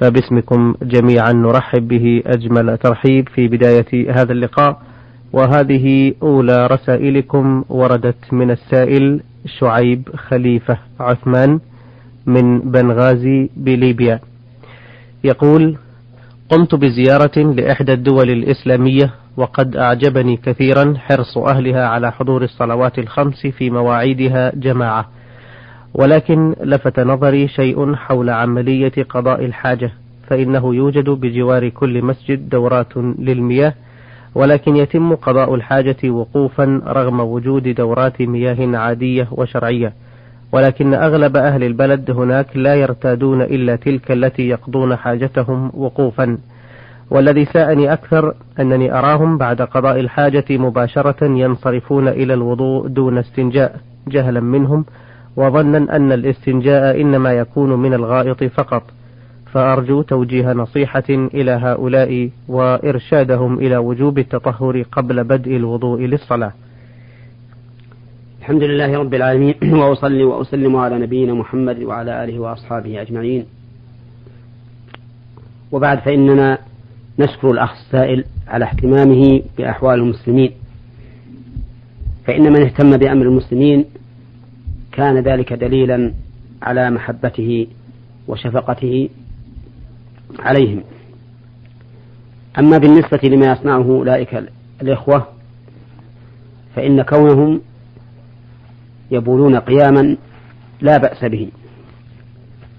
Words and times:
فباسمكم 0.00 0.74
جميعا 0.82 1.32
نرحب 1.32 1.88
به 1.88 2.22
أجمل 2.26 2.78
ترحيب 2.78 3.28
في 3.28 3.48
بداية 3.48 4.12
هذا 4.12 4.32
اللقاء. 4.32 4.82
وهذه 5.32 6.14
أولى 6.22 6.66
رسائلكم 6.66 7.64
وردت 7.68 8.32
من 8.32 8.50
السائل 8.50 9.20
شعيب 9.58 10.08
خليفة 10.16 10.78
عثمان 11.00 11.60
من 12.26 12.60
بنغازي 12.60 13.50
بليبيا. 13.56 14.20
يقول 15.24 15.76
قمت 16.48 16.74
بزيارة 16.74 17.38
لإحدى 17.38 17.92
الدول 17.92 18.30
الإسلامية 18.30 19.14
وقد 19.36 19.76
أعجبني 19.76 20.36
كثيرا 20.36 20.94
حرص 20.98 21.38
أهلها 21.38 21.86
على 21.86 22.12
حضور 22.12 22.42
الصلوات 22.44 22.98
الخمس 22.98 23.46
في 23.46 23.70
مواعيدها 23.70 24.52
جماعة. 24.54 25.08
ولكن 25.94 26.54
لفت 26.60 27.00
نظري 27.00 27.48
شيء 27.48 27.94
حول 27.94 28.30
عملية 28.30 28.92
قضاء 29.08 29.44
الحاجة 29.44 29.90
فإنه 30.26 30.74
يوجد 30.74 31.10
بجوار 31.10 31.68
كل 31.68 32.04
مسجد 32.04 32.48
دورات 32.48 32.96
للمياه 32.96 33.74
ولكن 34.34 34.76
يتم 34.76 35.14
قضاء 35.14 35.54
الحاجة 35.54 36.10
وقوفا 36.10 36.82
رغم 36.86 37.20
وجود 37.20 37.68
دورات 37.68 38.22
مياه 38.22 38.76
عادية 38.78 39.28
وشرعية 39.32 39.92
ولكن 40.52 40.94
أغلب 40.94 41.36
أهل 41.36 41.64
البلد 41.64 42.10
هناك 42.10 42.56
لا 42.56 42.74
يرتادون 42.74 43.42
إلا 43.42 43.76
تلك 43.76 44.10
التي 44.10 44.48
يقضون 44.48 44.96
حاجتهم 44.96 45.70
وقوفا. 45.74 46.38
والذي 47.10 47.44
ساءني 47.44 47.92
أكثر 47.92 48.34
أنني 48.60 48.98
أراهم 48.98 49.38
بعد 49.38 49.62
قضاء 49.62 50.00
الحاجة 50.00 50.44
مباشرة 50.50 51.24
ينصرفون 51.24 52.08
إلى 52.08 52.34
الوضوء 52.34 52.86
دون 52.86 53.18
استنجاء 53.18 53.80
جهلا 54.08 54.40
منهم 54.40 54.84
وظنا 55.36 55.96
أن 55.96 56.12
الاستنجاء 56.12 57.00
إنما 57.00 57.32
يكون 57.32 57.82
من 57.82 57.94
الغائط 57.94 58.44
فقط. 58.44 58.82
فأرجو 59.52 60.02
توجيه 60.02 60.52
نصيحة 60.52 61.04
إلى 61.10 61.50
هؤلاء 61.50 62.30
وإرشادهم 62.48 63.58
إلى 63.58 63.76
وجوب 63.76 64.18
التطهر 64.18 64.82
قبل 64.82 65.24
بدء 65.24 65.56
الوضوء 65.56 66.00
للصلاة. 66.00 66.52
الحمد 68.40 68.62
لله 68.62 68.98
رب 68.98 69.14
العالمين 69.14 69.54
وأصلي 69.80 70.24
وأسلم 70.24 70.76
على 70.76 70.98
نبينا 70.98 71.34
محمد 71.34 71.82
وعلى 71.82 72.24
آله 72.24 72.38
وأصحابه 72.38 73.02
أجمعين. 73.02 73.44
وبعد 75.72 75.98
فإننا 75.98 76.58
نشكر 77.18 77.50
الأخ 77.50 77.72
السائل 77.72 78.24
على 78.48 78.64
اهتمامه 78.64 79.42
بأحوال 79.58 79.98
المسلمين. 80.00 80.52
فإن 82.26 82.52
من 82.52 82.62
اهتم 82.62 82.96
بأمر 82.96 83.26
المسلمين 83.26 83.84
كان 84.92 85.18
ذلك 85.18 85.52
دليلا 85.52 86.12
على 86.62 86.90
محبته 86.90 87.66
وشفقته 88.28 89.08
عليهم. 90.38 90.82
أما 92.58 92.78
بالنسبة 92.78 93.20
لما 93.24 93.52
يصنعه 93.52 93.90
أولئك 93.90 94.44
الإخوة 94.82 95.26
فإن 96.76 97.02
كونهم 97.02 97.60
يبولون 99.10 99.56
قياما 99.56 100.16
لا 100.80 100.96
بأس 100.96 101.24
به 101.24 101.48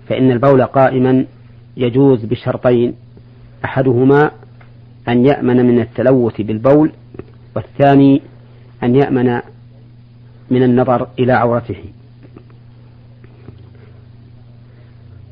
فإن 0.10 0.32
البول 0.32 0.64
قائما 0.64 1.26
يجوز 1.78 2.26
بشرطين 2.26 2.94
أحدهما 3.66 4.32
أن 5.08 5.26
يأمن 5.26 5.66
من 5.66 5.80
التلوث 5.80 6.42
بالبول 6.42 6.92
والثاني 7.56 8.22
أن 8.84 8.96
يأمن 8.96 9.42
من 10.50 10.64
النظر 10.64 11.08
إلى 11.20 11.34
عورته. 11.34 11.84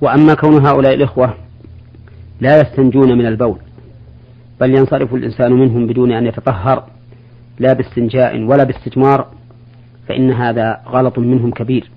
وأما 0.02 0.34
كون 0.34 0.66
هؤلاء 0.66 0.94
الإخوة 0.94 1.34
لا 2.42 2.62
يستنجون 2.62 3.18
من 3.18 3.26
البول 3.26 3.58
بل 4.60 4.76
ينصرف 4.76 5.14
الإنسان 5.14 5.54
منهم 5.54 5.88
بدون 5.88 6.12
أن 6.12 6.26
يتطهر 6.26 6.84
لا 7.60 7.74
باستنجاء 7.74 8.44
ولا 8.44 8.64
باستجمار 8.64 9.28
فإن 10.08 10.32
هذا 10.32 10.82
غلط 10.88 11.20
منهم 11.20 11.52
كبير. 11.52 11.90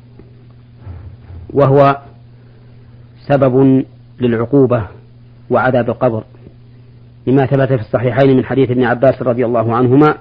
وهو 1.52 1.98
سبب 3.28 3.84
للعقوبة 4.20 4.86
وعذاب 5.50 5.90
القبر. 5.90 6.24
لما 7.26 7.46
ثبت 7.46 7.68
في 7.68 7.80
الصحيحين 7.80 8.36
من 8.36 8.44
حديث 8.44 8.70
ابن 8.70 8.84
عباس 8.84 9.22
رضي 9.22 9.46
الله 9.46 9.74
عنهما 9.74 10.14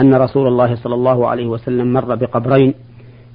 أن 0.00 0.14
رسول 0.14 0.46
الله 0.46 0.74
صلى 0.74 0.94
الله 0.94 1.28
عليه 1.28 1.46
وسلم 1.46 1.92
مر 1.92 2.14
بقبرين 2.14 2.74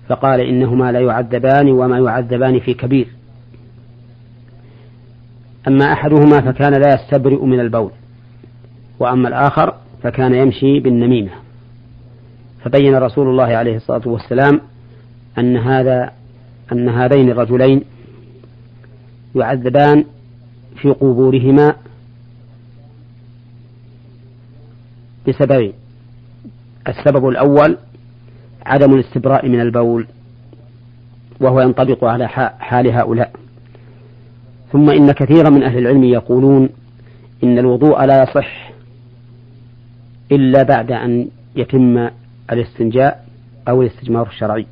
فقال 0.07 0.39
إنهما 0.39 0.91
لا 0.91 0.99
يعذبان 0.99 1.71
وما 1.71 1.99
يعذبان 1.99 2.59
في 2.59 2.73
كبير. 2.73 3.07
أما 5.67 5.93
أحدهما 5.93 6.41
فكان 6.41 6.73
لا 6.73 6.93
يستبرئ 6.93 7.45
من 7.45 7.59
البول 7.59 7.91
وأما 8.99 9.27
الآخر 9.27 9.73
فكان 10.03 10.33
يمشي 10.33 10.79
بالنميمة. 10.79 11.31
فبين 12.63 12.95
رسول 12.95 13.27
الله 13.27 13.43
عليه 13.57 13.75
الصلاة 13.75 14.01
والسلام 14.05 14.61
أن 15.37 15.57
هذا 15.57 16.11
أن 16.71 16.89
هذين 16.89 17.29
الرجلين 17.29 17.83
يعذبان 19.35 20.05
في 20.75 20.89
قبورهما 20.89 21.75
بسببين 25.27 25.73
السبب 26.87 27.27
الأول 27.27 27.77
عدم 28.65 28.93
الاستبراء 28.93 29.47
من 29.47 29.61
البول 29.61 30.07
وهو 31.39 31.61
ينطبق 31.61 32.03
على 32.03 32.27
حال 32.59 32.87
هؤلاء. 32.87 33.38
ثم 34.71 34.89
إن 34.89 35.11
كثيرا 35.11 35.49
من 35.49 35.63
أهل 35.63 35.77
العلم 35.77 36.03
يقولون 36.03 36.69
إن 37.43 37.59
الوضوء 37.59 38.05
لا 38.05 38.23
يصح 38.23 38.71
إلا 40.31 40.63
بعد 40.63 40.91
أن 40.91 41.27
يتم 41.55 42.09
الاستنجاء 42.51 43.25
أو 43.67 43.81
الاستجمار 43.81 44.27
الشرعي. 44.27 44.65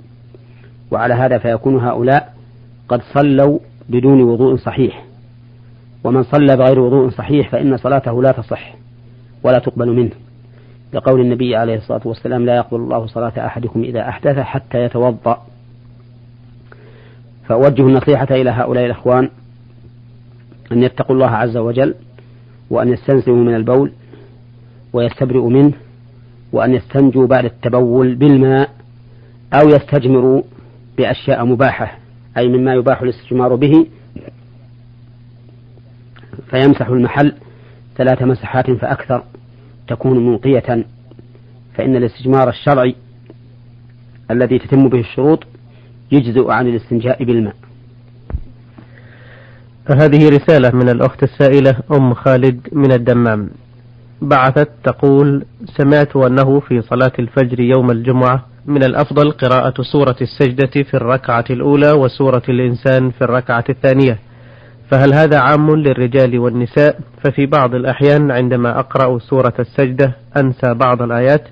وعلى 0.91 1.13
هذا 1.13 1.38
فيكون 1.38 1.80
هؤلاء 1.80 2.34
قد 2.90 3.02
صلوا 3.13 3.59
بدون 3.90 4.22
وضوء 4.22 4.56
صحيح. 4.56 5.03
ومن 6.03 6.24
صلى 6.24 6.57
بغير 6.57 6.80
وضوء 6.80 7.09
صحيح 7.09 7.50
فإن 7.50 7.78
صلاته 7.78 8.22
لا 8.24 8.31
تصح 8.31 8.75
ولا 9.44 9.59
تقبل 9.59 9.90
منه. 9.90 10.12
لقول 10.94 11.22
النبي 11.22 11.56
عليه 11.56 11.75
الصلاة 11.75 12.02
والسلام 12.06 12.46
لا 12.46 12.56
يقبل 12.56 12.78
الله 12.78 13.07
صلاة 13.07 13.34
أحدكم 13.46 13.84
إذا 13.84 14.09
أحدث 14.09 14.40
حتى 14.40 14.84
يتوضأ. 14.84 15.41
فأوجه 17.47 17.81
النصيحة 17.81 18.28
إلى 18.31 18.50
هؤلاء 18.50 18.86
الأخوان 18.86 19.30
أن 20.72 20.83
يتقوا 20.83 21.16
الله 21.16 21.29
عز 21.29 21.57
وجل 21.57 21.95
وأن 22.69 22.89
يستنزهوا 22.89 23.38
من 23.38 23.55
البول 23.55 23.91
ويستبرئوا 24.94 25.50
منه 25.50 25.73
وأن 26.51 26.73
يستنجوا 26.73 27.28
بعد 27.28 27.45
التبول 27.45 28.16
بالماء 28.16 28.69
أو 29.53 29.69
يستجمروا 29.69 30.41
بأشياء 30.97 31.45
مباحة 31.45 31.97
أي 32.38 32.47
مما 32.47 32.73
يباح 32.73 33.01
الاستجمار 33.01 33.56
به. 33.56 33.85
فيمسح 36.50 36.88
المحل 36.88 37.33
ثلاث 37.97 38.22
مسحات 38.22 38.72
فأكثر 38.72 39.23
تكون 39.88 40.25
منقية 40.29 40.85
فإن 41.73 41.95
الاستجمار 41.95 42.50
الشرعي 42.50 42.95
الذي 44.31 44.59
تتم 44.59 44.89
به 44.89 45.00
الشروط 45.00 45.44
يجزئ 46.11 46.51
عن 46.51 46.67
الاستنجاء 46.67 47.23
بالماء. 47.23 47.56
هذه 49.96 50.30
رسالة 50.30 50.72
من 50.74 50.90
الأخت 50.90 51.24
السائلة 51.24 51.75
أم 51.92 52.14
خالد 52.14 52.59
من 52.72 52.92
الدمام. 52.92 53.50
بعثت 54.22 54.70
تقول 54.84 55.46
سمعت 55.78 56.16
أنه 56.16 56.59
في 56.59 56.81
صلاة 56.81 57.12
الفجر 57.20 57.59
يوم 57.59 57.92
الجمعة 57.92 58.46
من 58.66 58.84
الأفضل 58.84 59.31
قراءة 59.31 59.81
سورة 59.81 60.16
السجدة 60.22 60.84
في 60.84 60.94
الركعة 60.94 61.46
الأولى 61.50 61.92
وسورة 61.92 62.42
الإنسان 62.50 63.12
في 63.12 63.22
الركعة 63.22 63.64
الثانية. 63.70 64.20
فهل 64.92 65.14
هذا 65.14 65.40
عام 65.40 65.75
للرجال 65.75 66.40
والنساء؟ 66.40 67.00
ففي 67.24 67.45
بعض 67.45 67.75
الأحيان 67.75 68.31
عندما 68.31 68.80
أقرأ 68.80 69.19
سورة 69.19 69.54
السجدة 69.60 70.16
أنسى 70.38 70.74
بعض 70.74 71.01
الآيات 71.01 71.44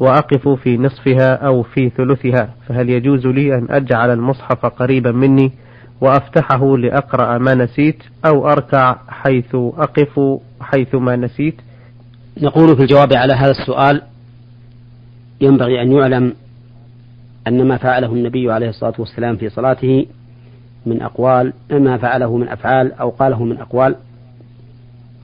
وأقف 0.00 0.48
في 0.48 0.76
نصفها 0.76 1.34
أو 1.34 1.62
في 1.62 1.90
ثلثها. 1.96 2.48
فهل 2.68 2.90
يجوز 2.90 3.26
لي 3.26 3.54
أن 3.54 3.66
أجعل 3.70 4.10
المصحف 4.10 4.66
قريبا 4.66 5.12
مني 5.12 5.52
وأفتحه 6.04 6.76
لأقرأ 6.76 7.38
ما 7.38 7.54
نسيت 7.54 8.02
أو 8.26 8.48
أركع 8.48 8.96
حيث 9.08 9.54
أقف 9.54 10.40
حيث 10.60 10.94
ما 10.94 11.16
نسيت. 11.16 11.54
نقول 12.42 12.76
في 12.76 12.82
الجواب 12.82 13.12
على 13.12 13.32
هذا 13.32 13.50
السؤال 13.50 14.02
ينبغي 15.40 15.82
أن 15.82 15.92
يعلم 15.92 16.34
أن 17.48 17.68
ما 17.68 17.76
فعله 17.76 18.12
النبي 18.12 18.52
عليه 18.52 18.68
الصلاة 18.68 18.94
والسلام 18.98 19.36
في 19.36 19.48
صلاته 19.48 20.06
من 20.86 21.02
أقوال 21.02 21.52
ما 21.70 21.98
فعله 21.98 22.36
من 22.36 22.48
أفعال 22.48 22.92
أو 22.92 23.10
قاله 23.10 23.44
من 23.44 23.58
أقوال 23.58 23.96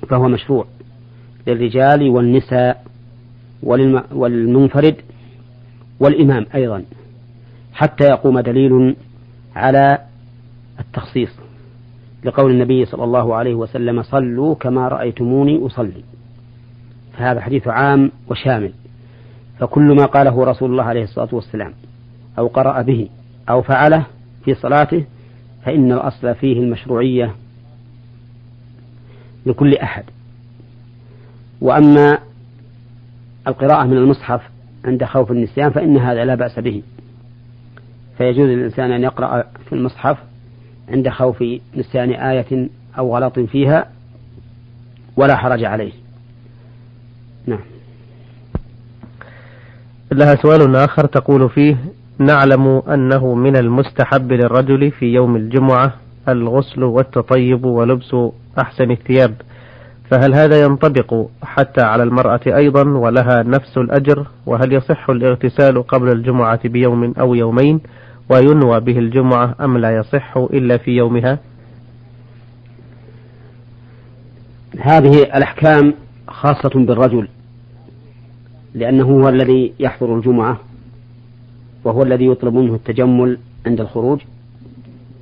فهو 0.08 0.28
مشروع 0.28 0.66
للرجال 1.46 2.10
والنساء 2.10 2.84
والمنفرد 4.12 4.96
والإمام 6.00 6.46
أيضا 6.54 6.84
حتى 7.72 8.04
يقوم 8.04 8.40
دليل 8.40 8.96
على 9.56 9.98
التخصيص 10.90 11.30
لقول 12.24 12.50
النبي 12.50 12.84
صلى 12.84 13.04
الله 13.04 13.34
عليه 13.34 13.54
وسلم 13.54 14.02
صلوا 14.02 14.54
كما 14.54 14.88
رأيتموني 14.88 15.66
أصلي. 15.66 16.04
فهذا 17.12 17.40
حديث 17.40 17.68
عام 17.68 18.12
وشامل. 18.28 18.72
فكل 19.58 19.96
ما 19.96 20.06
قاله 20.06 20.44
رسول 20.44 20.70
الله 20.70 20.84
عليه 20.84 21.02
الصلاة 21.02 21.28
والسلام 21.32 21.72
أو 22.38 22.46
قرأ 22.46 22.82
به 22.82 23.08
أو 23.48 23.62
فعله 23.62 24.06
في 24.44 24.54
صلاته 24.54 25.04
فإن 25.64 25.92
الأصل 25.92 26.34
فيه 26.34 26.60
المشروعية 26.60 27.34
لكل 29.46 29.74
أحد. 29.74 30.04
وأما 31.60 32.18
القراءة 33.48 33.84
من 33.84 33.96
المصحف 33.96 34.42
عند 34.84 35.04
خوف 35.04 35.30
النسيان 35.30 35.70
فإن 35.70 35.96
هذا 35.96 36.24
لا 36.24 36.34
بأس 36.34 36.58
به. 36.58 36.82
فيجوز 38.18 38.48
للإنسان 38.48 38.92
أن 38.92 39.02
يقرأ 39.02 39.42
في 39.68 39.72
المصحف 39.72 40.29
عند 40.90 41.08
خوف 41.08 41.44
نسيان 41.76 42.10
آية 42.10 42.68
أو 42.98 43.16
غلط 43.16 43.38
فيها 43.38 43.86
ولا 45.16 45.36
حرج 45.36 45.64
عليه. 45.64 45.92
نعم. 47.46 47.60
لها 50.12 50.34
سؤال 50.34 50.76
آخر 50.76 51.06
تقول 51.06 51.50
فيه 51.50 51.76
نعلم 52.18 52.82
أنه 52.88 53.34
من 53.34 53.56
المستحب 53.56 54.32
للرجل 54.32 54.90
في 54.90 55.06
يوم 55.06 55.36
الجمعة 55.36 55.92
الغسل 56.28 56.82
والتطيب 56.82 57.64
ولبس 57.64 58.16
أحسن 58.58 58.90
الثياب 58.90 59.34
فهل 60.10 60.34
هذا 60.34 60.60
ينطبق 60.60 61.26
حتى 61.42 61.80
على 61.80 62.02
المرأة 62.02 62.40
أيضا 62.46 62.84
ولها 62.88 63.42
نفس 63.42 63.78
الأجر؟ 63.78 64.26
وهل 64.46 64.72
يصح 64.72 65.10
الاغتسال 65.10 65.86
قبل 65.86 66.12
الجمعة 66.12 66.68
بيوم 66.68 67.14
أو 67.20 67.34
يومين؟ 67.34 67.80
وينوى 68.30 68.80
به 68.80 68.98
الجمعة 68.98 69.54
أم 69.60 69.78
لا 69.78 69.96
يصح 69.96 70.36
إلا 70.36 70.76
في 70.76 70.90
يومها؟ 70.90 71.38
هذه 74.78 75.22
الأحكام 75.22 75.94
خاصة 76.28 76.70
بالرجل 76.74 77.28
لأنه 78.74 79.04
هو 79.04 79.28
الذي 79.28 79.72
يحضر 79.80 80.16
الجمعة 80.16 80.60
وهو 81.84 82.02
الذي 82.02 82.26
يطلب 82.26 82.54
منه 82.54 82.74
التجمل 82.74 83.38
عند 83.66 83.80
الخروج 83.80 84.20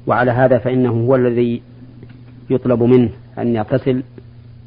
وعلى 0.06 0.31
هذا 0.31 0.58
فإنه 0.58 0.90
هو 0.90 1.16
الذي 1.16 1.62
يطلب 2.50 2.82
منه 2.82 3.10
أن 3.38 3.55
يغتسل 3.56 4.02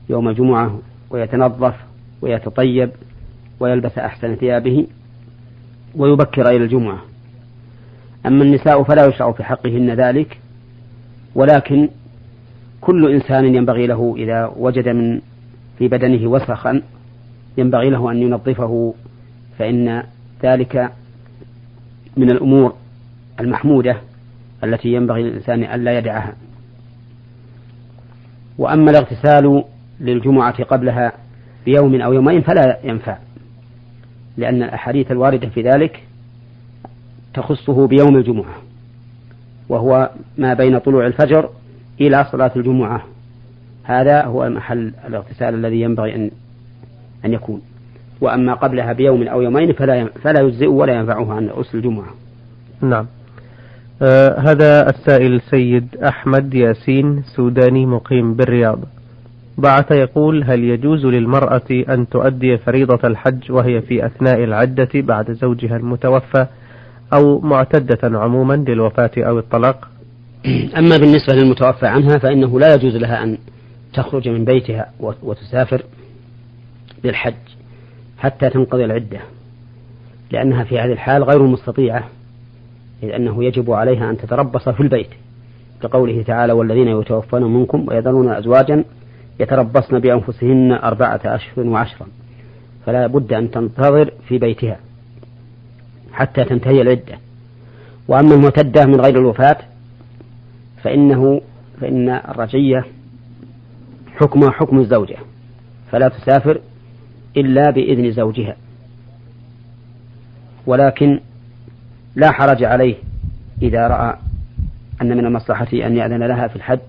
يوم 0.10 0.30
الجمعة 0.30 0.80
ويتنظف 1.10 1.76
ويتطيب 2.22 2.90
ويلبس 3.60 3.98
أحسن 3.98 4.36
ثيابه 4.36 4.88
ويبكر 5.96 6.50
إلى 6.50 6.64
الجمعة. 6.64 7.11
أما 8.26 8.44
النساء 8.44 8.84
فلا 8.84 9.06
يشرع 9.06 9.32
في 9.32 9.44
حقهن 9.44 9.90
ذلك 9.90 10.38
ولكن 11.36 11.90
كل 12.82 13.12
إنسان 13.12 13.56
ينبغي 13.56 13.88
له 13.88 14.16
إذا 14.18 14.52
وجد 14.58 14.90
من 14.90 15.22
في 15.78 15.88
بدنه 15.88 16.28
وسخا 16.28 16.82
ينبغي 17.58 17.90
له 17.90 18.12
أن 18.12 18.18
ينظفه 18.18 18.94
فإن 19.60 20.04
ذلك 20.44 20.92
من 22.18 22.30
الأمور 22.30 22.74
المحمودة 23.40 23.98
التي 24.64 24.94
ينبغي 24.94 25.24
للإنسان 25.24 25.64
ألا 25.64 25.98
يدعها. 25.98 26.34
وأما 28.58 28.92
الاغتسال 28.92 29.64
للجمعة 30.00 30.64
قبلها 30.64 31.12
بيوم 31.66 32.02
أو 32.02 32.14
يومين 32.14 32.42
فلا 32.42 32.80
ينفع 32.84 33.18
لأن 34.38 34.64
الأحاديث 34.64 35.12
الواردة 35.12 35.50
في 35.50 35.62
ذلك 35.62 36.04
تخصه 37.34 37.88
بيوم 37.88 38.18
الجمعة 38.18 38.56
وهو 39.70 40.10
ما 40.38 40.54
بين 40.54 40.78
طلوع 40.78 41.08
الفجر 41.08 41.50
إلى 42.02 42.26
صلاة 42.32 42.52
الجمعة 42.56 43.04
هذا 43.84 44.26
هو 44.26 44.50
محل 44.50 44.94
الاغتسال 45.08 45.54
الذي 45.54 45.82
ينبغي 45.82 46.16
أن 46.16 46.32
أن 47.26 47.34
يكون 47.34 47.62
وأما 48.22 48.54
قبلها 48.54 48.94
بيوم 48.94 49.28
أو 49.28 49.42
يومين 49.42 49.74
فلا 49.74 50.06
فلا 50.06 50.42
يجزئ 50.42 50.68
ولا 50.68 50.94
ينفعه 50.94 51.34
عن 51.34 51.48
غسل 51.48 51.78
الجمعة. 51.78 52.08
نعم. 52.82 53.06
آه 54.02 54.40
هذا 54.40 54.90
السائل 54.90 55.42
سيد 55.42 55.96
أحمد 56.04 56.54
ياسين 56.54 57.24
سوداني 57.36 57.86
مقيم 57.86 58.34
بالرياض. 58.34 58.80
بعث 59.58 59.92
يقول 59.92 60.44
هل 60.44 60.64
يجوز 60.64 61.06
للمرأة 61.06 61.84
أن 61.90 62.10
تؤدي 62.10 62.58
فريضة 62.58 63.08
الحج 63.08 63.52
وهي 63.52 63.82
في 63.82 64.06
أثناء 64.06 64.44
العدة 64.44 64.90
بعد 64.96 65.32
زوجها 65.32 65.78
المتوفى 65.78 66.48
أو 67.14 67.40
معتدة 67.40 68.20
عموما 68.20 68.54
للوفاة 68.54 69.12
أو 69.18 69.40
الطلاق؟ 69.40 69.88
أما 70.80 70.98
بالنسبة 70.98 71.34
للمتوفى 71.34 71.88
عنها 71.88 72.18
فإنه 72.18 72.60
لا 72.60 72.76
يجوز 72.76 72.96
لها 72.96 73.24
أن 73.24 73.38
تخرج 73.94 74.30
من 74.30 74.46
بيتها 74.46 74.92
وتسافر 75.00 75.84
للحج 77.04 77.34
حتى 78.18 78.50
تنقضي 78.50 78.86
العدة 78.86 79.20
لأنها 80.32 80.64
في 80.64 80.80
هذه 80.80 80.92
الحال 80.92 81.24
غير 81.24 81.44
مستطيعة 81.44 82.10
إذ 83.04 83.10
أنه 83.10 83.44
يجب 83.44 83.72
عليها 83.72 84.10
أن 84.10 84.18
تتربص 84.18 84.70
في 84.70 84.80
البيت 84.80 85.10
كقوله 85.82 86.24
تعالى 86.24 86.54
والذين 86.54 86.88
يتوفون 86.88 87.54
منكم 87.54 87.88
ويذرون 87.88 88.30
أزواجا 88.30 88.84
يتربصن 89.40 90.00
بأنفسهن 90.00 90.72
أربعة 90.72 91.22
أشهر 91.26 91.66
وعشرا 91.66 92.08
فلا 92.86 93.08
بد 93.08 93.34
أن 93.34 93.52
تنتظر 93.52 94.12
في 94.28 94.38
بيتها 94.38 94.80
حتى 96.14 96.44
تنتهي 96.44 96.82
العدة. 96.82 97.20
وأما 98.08 98.36
المعتدة 98.36 98.86
من 98.86 99.02
غير 99.02 99.20
الوفاة 99.20 99.58
فإنه 100.84 101.42
فإن 101.82 102.10
الرجية 102.10 102.86
حكمها 104.16 104.52
حكم 104.52 104.80
الزوجة 104.80 105.18
فلا 105.92 106.08
تسافر 106.08 106.60
إلا 107.38 107.72
بإذن 107.72 108.12
زوجها. 108.12 108.56
ولكن 110.66 111.20
لا 112.16 112.32
حرج 112.32 112.64
عليه 112.64 112.96
إذا 113.62 113.88
رأى 113.88 114.18
أن 115.02 115.18
من 115.18 115.26
المصلحة 115.26 115.68
أن 115.74 115.98
يأذن 115.98 116.24
لها 116.24 116.48
في 116.48 116.56
الحج 116.56 116.80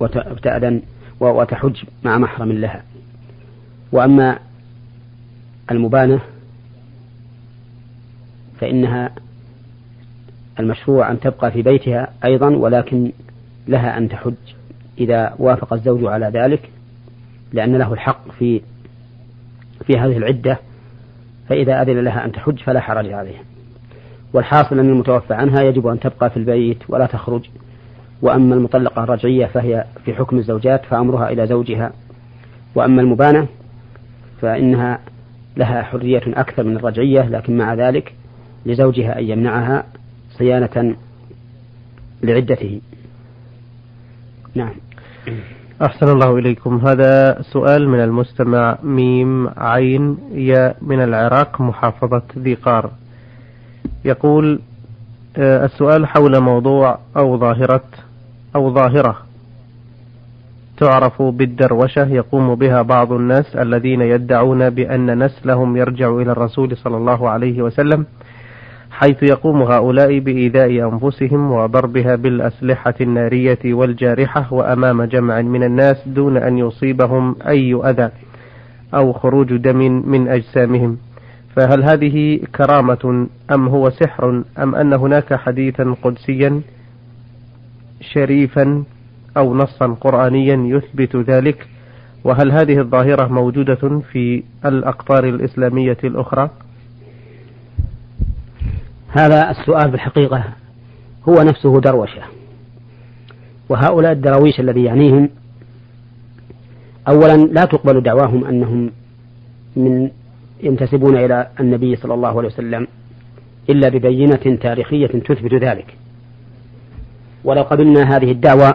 وتأذن 0.00 0.82
وتحج 1.20 1.76
مع 2.04 2.18
محرم 2.18 2.52
لها. 2.52 2.82
وأما 3.92 4.38
المبانة 5.70 6.20
فإنها 8.60 9.10
المشروع 10.60 11.10
أن 11.10 11.20
تبقى 11.20 11.50
في 11.50 11.62
بيتها 11.62 12.08
أيضا 12.24 12.48
ولكن 12.48 13.12
لها 13.68 13.98
أن 13.98 14.08
تحج 14.08 14.34
إذا 14.98 15.34
وافق 15.38 15.72
الزوج 15.72 16.04
على 16.04 16.26
ذلك 16.26 16.70
لأن 17.52 17.76
له 17.76 17.92
الحق 17.92 18.30
في 18.38 18.60
في 19.86 19.98
هذه 19.98 20.16
العدة 20.16 20.58
فإذا 21.48 21.82
أذن 21.82 22.04
لها 22.04 22.24
أن 22.24 22.32
تحج 22.32 22.58
فلا 22.58 22.80
حرج 22.80 23.12
عليها. 23.12 23.42
والحاصل 24.32 24.78
أن 24.78 24.88
المتوفى 24.88 25.34
عنها 25.34 25.62
يجب 25.62 25.86
أن 25.86 26.00
تبقى 26.00 26.30
في 26.30 26.36
البيت 26.36 26.78
ولا 26.88 27.06
تخرج. 27.06 27.48
وأما 28.22 28.54
المطلقة 28.54 29.04
الرجعية 29.04 29.46
فهي 29.46 29.84
في 30.04 30.14
حكم 30.14 30.38
الزوجات 30.38 30.84
فأمرها 30.84 31.30
إلى 31.30 31.46
زوجها. 31.46 31.92
وأما 32.74 33.02
المبانة 33.02 33.46
فإنها 34.40 35.00
لها 35.56 35.82
حرية 35.82 36.22
أكثر 36.26 36.62
من 36.62 36.76
الرجعية 36.76 37.28
لكن 37.28 37.56
مع 37.56 37.74
ذلك 37.74 38.14
لزوجها 38.66 39.18
أن 39.18 39.24
يمنعها 39.24 39.84
صيانة 40.38 40.96
لعدته. 42.22 42.80
نعم. 44.54 44.72
أحسن 45.82 46.08
الله 46.08 46.38
إليكم. 46.38 46.86
هذا 46.86 47.42
سؤال 47.42 47.88
من 47.88 48.00
المستمع 48.00 48.78
ميم 48.82 49.48
عين 49.56 50.18
يا 50.32 50.74
من 50.82 51.00
العراق 51.02 51.60
محافظة 51.60 52.22
ذي 52.38 52.54
قار. 52.54 52.90
يقول 54.04 54.60
آه، 55.36 55.64
السؤال 55.64 56.06
حول 56.06 56.40
موضوع 56.40 56.98
أو 57.16 57.38
ظاهرة 57.38 57.84
أو 58.56 58.74
ظاهرة 58.74 59.16
تعرف 60.76 61.22
بالدروشة 61.22 62.08
يقوم 62.08 62.54
بها 62.54 62.82
بعض 62.82 63.12
الناس 63.12 63.56
الذين 63.56 64.00
يدعون 64.00 64.70
بأن 64.70 65.24
نسلهم 65.24 65.76
يرجع 65.76 66.10
إلى 66.10 66.32
الرسول 66.32 66.76
صلى 66.76 66.96
الله 66.96 67.28
عليه 67.28 67.62
وسلم. 67.62 68.06
حيث 68.96 69.22
يقوم 69.22 69.62
هؤلاء 69.62 70.18
بإيذاء 70.18 70.70
أنفسهم 70.92 71.52
وضربها 71.52 72.16
بالأسلحة 72.16 72.94
النارية 73.00 73.58
والجارحة 73.64 74.52
وأمام 74.54 75.02
جمع 75.04 75.42
من 75.42 75.62
الناس 75.62 76.08
دون 76.08 76.36
أن 76.36 76.58
يصيبهم 76.58 77.36
أي 77.48 77.74
أذى 77.74 78.10
أو 78.94 79.12
خروج 79.12 79.56
دم 79.56 79.78
من 80.10 80.28
أجسامهم 80.28 80.96
فهل 81.56 81.84
هذه 81.84 82.40
كرامة 82.56 83.26
أم 83.52 83.68
هو 83.68 83.90
سحر 83.90 84.42
أم 84.58 84.74
أن 84.74 84.92
هناك 84.92 85.34
حديثا 85.34 85.94
قدسيا 86.02 86.60
شريفا 88.00 88.84
أو 89.36 89.54
نصا 89.54 89.86
قرآنيا 89.86 90.76
يثبت 90.76 91.16
ذلك 91.16 91.66
وهل 92.24 92.52
هذه 92.52 92.78
الظاهرة 92.78 93.26
موجودة 93.26 94.00
في 94.12 94.42
الأقطار 94.64 95.24
الإسلامية 95.24 95.98
الأخرى؟ 96.04 96.50
هذا 99.08 99.50
السؤال 99.50 99.90
بالحقيقة 99.90 100.44
هو 101.28 101.42
نفسه 101.42 101.80
دروشة. 101.80 102.22
وهؤلاء 103.68 104.12
الدراويش 104.12 104.60
الذي 104.60 104.84
يعنيهم 104.84 105.30
أولا 107.08 107.36
لا 107.36 107.64
تقبل 107.64 108.00
دعواهم 108.00 108.44
أنهم 108.44 108.90
من 109.76 110.10
ينتسبون 110.62 111.16
إلى 111.16 111.48
النبي 111.60 111.96
صلى 111.96 112.14
الله 112.14 112.38
عليه 112.38 112.48
وسلم 112.48 112.86
إلا 113.70 113.88
ببينة 113.88 114.56
تاريخية 114.60 115.06
تثبت 115.06 115.54
ذلك. 115.54 115.96
ولو 117.44 117.62
قبلنا 117.62 118.16
هذه 118.16 118.30
الدعوة 118.32 118.74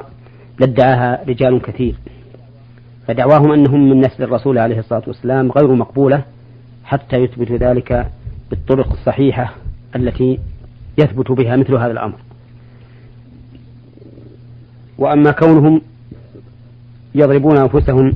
لادعاها 0.60 1.24
رجال 1.28 1.62
كثير. 1.62 1.96
فدعواهم 3.08 3.52
أنهم 3.52 3.90
من 3.90 4.00
نسل 4.00 4.24
الرسول 4.24 4.58
عليه 4.58 4.80
الصلاة 4.80 5.04
والسلام 5.08 5.52
غير 5.52 5.76
مقبولة 5.76 6.24
حتى 6.86 7.18
يثبتوا 7.18 7.58
ذلك 7.58 8.08
بالطرق 8.50 8.92
الصحيحة 8.92 9.54
التي 9.96 10.40
يثبت 10.98 11.32
بها 11.32 11.56
مثل 11.56 11.74
هذا 11.74 11.92
الأمر 11.92 12.20
وأما 14.98 15.32
كونهم 15.32 15.82
يضربون 17.16 17.58
أنفسهم 17.58 18.14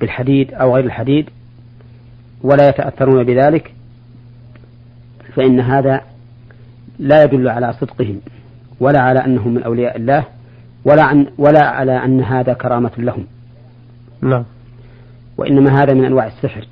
بالحديد 0.00 0.54
أو 0.54 0.74
غير 0.74 0.84
الحديد 0.84 1.30
ولا 2.42 2.68
يتأثرون 2.68 3.24
بذلك 3.24 3.74
فإن 5.34 5.60
هذا 5.60 6.00
لا 6.98 7.24
يدل 7.24 7.48
على 7.48 7.72
صدقهم 7.72 8.20
ولا 8.80 9.00
على 9.00 9.24
أنهم 9.24 9.54
من 9.54 9.62
أولياء 9.62 9.96
الله 9.96 10.24
ولا 10.84 11.02
عن 11.02 11.26
ولا 11.38 11.68
على 11.68 12.04
أن 12.04 12.20
هذا 12.20 12.52
كرامة 12.52 12.90
لهم. 12.98 13.26
نعم. 14.22 14.44
وإنما 15.38 15.82
هذا 15.82 15.94
من 15.94 16.04
أنواع 16.04 16.26
السحر 16.26 16.66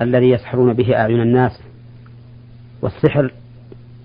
الذي 0.00 0.30
يسحرون 0.30 0.72
به 0.72 0.96
أعين 0.96 1.20
الناس 1.20 1.60
والسحر 2.82 3.32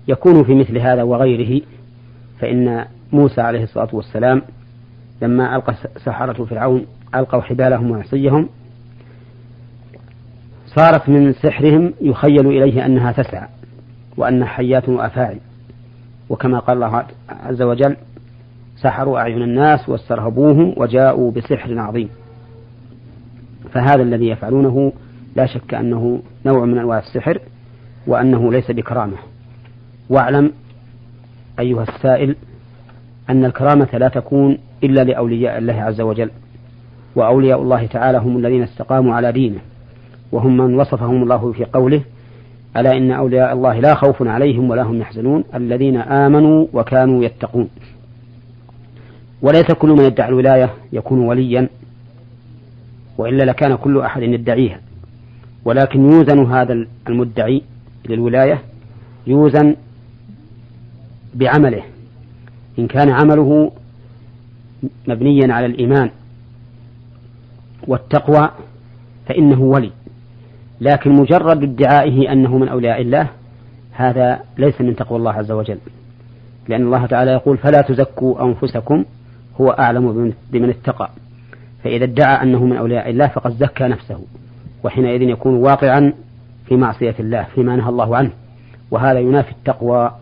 يكون 0.08 0.44
في 0.44 0.54
مثل 0.54 0.78
هذا 0.78 1.02
وغيره 1.02 1.62
فإن 2.38 2.84
موسى 3.12 3.40
عليه 3.40 3.62
الصلاة 3.62 3.88
والسلام 3.92 4.42
لما 5.22 5.56
ألقى 5.56 5.74
سحرة 6.04 6.44
فرعون 6.44 6.86
ألقوا 7.14 7.40
حبالهم 7.40 7.90
وعصيهم 7.90 8.48
صارت 10.66 11.08
من 11.08 11.32
سحرهم 11.32 11.94
يخيل 12.00 12.46
إليه 12.46 12.86
أنها 12.86 13.12
تسعى 13.12 13.48
وأنها 14.16 14.46
حيات 14.46 14.88
وأفاعي 14.88 15.38
وكما 16.28 16.58
قال 16.58 16.76
الله 16.76 17.04
عز 17.28 17.62
وجل 17.62 17.96
سحروا 18.76 19.18
أعين 19.18 19.42
الناس 19.42 19.88
واسترهبوهم 19.88 20.74
وجاءوا 20.76 21.30
بسحر 21.30 21.78
عظيم. 21.78 22.08
فهذا 23.72 24.02
الذي 24.02 24.28
يفعلونه 24.28 24.92
لا 25.36 25.46
شك 25.46 25.74
أنه 25.74 26.22
نوع 26.46 26.64
من 26.64 26.78
أنواع 26.78 26.98
السحر 26.98 27.40
وأنه 28.06 28.52
ليس 28.52 28.70
بكرامة. 28.70 29.16
واعلم 30.10 30.52
أيها 31.58 31.82
السائل 31.82 32.36
أن 33.30 33.44
الكرامة 33.44 33.88
لا 33.92 34.08
تكون 34.08 34.58
إلا 34.84 35.04
لأولياء 35.04 35.58
الله 35.58 35.82
عز 35.82 36.00
وجل 36.00 36.30
وأولياء 37.16 37.62
الله 37.62 37.86
تعالى 37.86 38.18
هم 38.18 38.36
الذين 38.36 38.62
استقاموا 38.62 39.14
على 39.14 39.32
دينه 39.32 39.58
وهم 40.32 40.56
من 40.56 40.74
وصفهم 40.74 41.22
الله 41.22 41.52
في 41.52 41.64
قوله 41.64 42.02
ألا 42.76 42.96
إن 42.96 43.10
أولياء 43.10 43.52
الله 43.52 43.80
لا 43.80 43.94
خوف 43.94 44.22
عليهم 44.22 44.70
ولا 44.70 44.82
هم 44.82 45.00
يحزنون 45.00 45.44
الذين 45.54 45.96
آمنوا 45.96 46.66
وكانوا 46.72 47.24
يتقون. 47.24 47.68
وليس 49.42 49.72
كل 49.72 49.88
من 49.88 50.04
يدعي 50.04 50.28
الولاية 50.28 50.70
يكون 50.92 51.18
وليا 51.18 51.68
وإلا 53.18 53.44
لكان 53.44 53.76
كل 53.76 54.00
أحد 54.00 54.22
يدعيها 54.22 54.80
ولكن 55.64 56.12
يوزن 56.12 56.52
هذا 56.52 56.86
المدعي 57.08 57.62
للولاية 58.08 58.62
يوزن 59.26 59.76
بعمله 61.34 61.82
إن 62.78 62.86
كان 62.86 63.10
عمله 63.10 63.72
مبنيا 65.08 65.54
على 65.54 65.66
الإيمان 65.66 66.10
والتقوى 67.86 68.50
فإنه 69.26 69.60
ولي. 69.60 69.90
لكن 70.80 71.12
مجرد 71.12 71.62
ادعائه 71.62 72.32
أنه 72.32 72.58
من 72.58 72.68
أولياء 72.68 73.00
الله 73.00 73.28
هذا 73.92 74.40
ليس 74.58 74.80
من 74.80 74.96
تقوى 74.96 75.18
الله 75.18 75.32
عز 75.32 75.50
وجل. 75.50 75.78
لأن 76.68 76.82
الله 76.82 77.06
تعالى 77.06 77.30
يقول 77.30 77.58
فلا 77.58 77.80
تزكوا 77.80 78.44
أنفسكم 78.44 79.04
هو 79.60 79.70
أعلم 79.70 80.32
بمن 80.52 80.68
اتقى. 80.68 81.10
فإذا 81.84 82.04
ادعى 82.04 82.42
أنه 82.42 82.64
من 82.64 82.76
أولياء 82.76 83.10
الله 83.10 83.26
فقد 83.26 83.50
زكى 83.50 83.84
نفسه 83.84 84.20
وحينئذ 84.84 85.22
يكون 85.22 85.54
واقعا 85.54 86.12
في 86.68 86.76
معصية 86.76 87.14
الله 87.20 87.46
فيما 87.54 87.76
نهى 87.76 87.88
الله 87.88 88.16
عنه. 88.16 88.30
وهذا 88.90 89.18
ينافي 89.18 89.50
التقوى. 89.50 90.12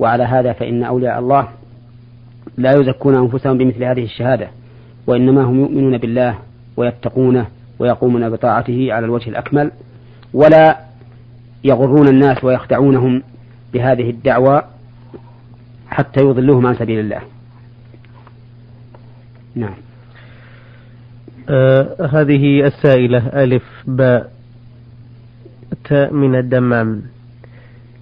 وعلى 0.00 0.24
هذا 0.24 0.52
فإن 0.52 0.82
أولياء 0.84 1.18
الله 1.18 1.48
لا 2.56 2.72
يزكون 2.72 3.14
أنفسهم 3.14 3.58
بمثل 3.58 3.84
هذه 3.84 4.04
الشهادة 4.04 4.48
وإنما 5.06 5.44
هم 5.44 5.60
يؤمنون 5.60 5.98
بالله 5.98 6.38
ويتقونه 6.76 7.46
ويقومون 7.78 8.30
بطاعته 8.30 8.92
على 8.92 9.04
الوجه 9.06 9.30
الأكمل 9.30 9.70
ولا 10.34 10.76
يغرون 11.64 12.08
الناس 12.08 12.44
ويخدعونهم 12.44 13.22
بهذه 13.72 14.10
الدعوة 14.10 14.64
حتى 15.88 16.20
يضلوهم 16.20 16.66
عن 16.66 16.74
سبيل 16.74 17.00
الله. 17.00 17.20
نعم. 19.54 19.74
آه 21.48 22.08
هذه 22.12 22.66
السائلة 22.66 23.42
ألف 23.42 23.64
باء. 23.86 24.30
تاء 25.88 26.12
من 26.12 26.34
الدمام. 26.34 27.02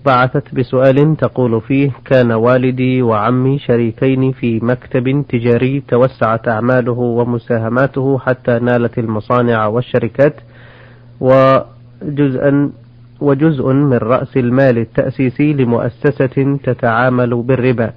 بعثت 0.07 0.55
بسؤال 0.55 1.17
تقول 1.17 1.61
فيه 1.61 1.91
كان 2.05 2.33
والدي 2.33 3.03
وعمي 3.03 3.59
شريكين 3.59 4.33
في 4.33 4.61
مكتب 4.63 5.25
تجاري 5.29 5.83
توسعت 5.89 6.49
أعماله 6.49 6.93
ومساهماته 6.93 8.19
حتى 8.19 8.59
نالت 8.59 8.99
المصانع 8.99 9.67
والشركات 9.67 10.35
وجزءا 11.21 12.73
وجزء 13.21 13.73
من 13.73 13.97
رأس 13.97 14.37
المال 14.37 14.79
التأسيسي 14.79 15.53
لمؤسسة 15.53 16.59
تتعامل 16.65 17.43
بالربا. 17.43 17.93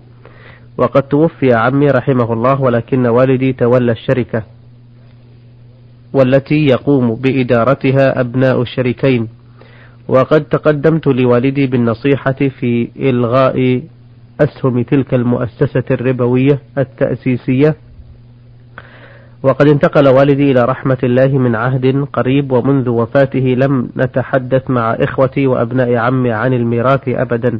وقد 0.77 1.01
توفي 1.03 1.53
عمي 1.53 1.87
رحمه 1.87 2.33
الله 2.33 2.61
ولكن 2.61 3.07
والدي 3.07 3.53
تولى 3.53 3.91
الشركة 3.91 4.43
والتي 6.13 6.65
يقوم 6.65 7.15
بإدارتها 7.15 8.19
أبناء 8.19 8.61
الشريكين. 8.61 9.27
وقد 10.07 10.43
تقدمت 10.43 11.07
لوالدي 11.07 11.67
بالنصيحة 11.67 12.31
في 12.59 12.89
إلغاء 12.99 13.81
أسهم 14.41 14.81
تلك 14.83 15.13
المؤسسة 15.13 15.83
الربوية 15.91 16.59
التأسيسية. 16.77 17.75
وقد 19.43 19.67
انتقل 19.67 20.07
والدي 20.07 20.51
إلى 20.51 20.65
رحمة 20.65 20.97
الله 21.03 21.37
من 21.37 21.55
عهد 21.55 22.05
قريب 22.13 22.51
ومنذ 22.51 22.89
وفاته 22.89 23.55
لم 23.57 23.89
نتحدث 23.97 24.69
مع 24.69 24.93
إخوتي 24.93 25.47
وأبناء 25.47 25.95
عمي 25.95 26.31
عن 26.31 26.53
الميراث 26.53 27.09
أبدا. 27.09 27.59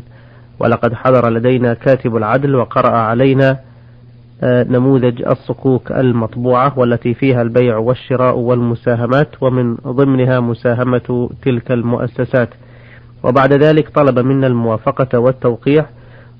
ولقد 0.60 0.94
حضر 0.94 1.30
لدينا 1.30 1.74
كاتب 1.74 2.16
العدل 2.16 2.56
وقرأ 2.56 2.98
علينا 2.98 3.60
نموذج 4.44 5.22
الصكوك 5.28 5.92
المطبوعة 5.92 6.80
والتي 6.80 7.14
فيها 7.14 7.42
البيع 7.42 7.78
والشراء 7.78 8.38
والمساهمات 8.38 9.28
ومن 9.42 9.76
ضمنها 9.76 10.40
مساهمة 10.40 11.30
تلك 11.46 11.72
المؤسسات. 11.72 12.50
وبعد 13.24 13.54
ذلك 13.54 13.90
طلب 13.90 14.20
منا 14.20 14.48
الموافقة 14.48 15.20
والتوقيع 15.20 15.86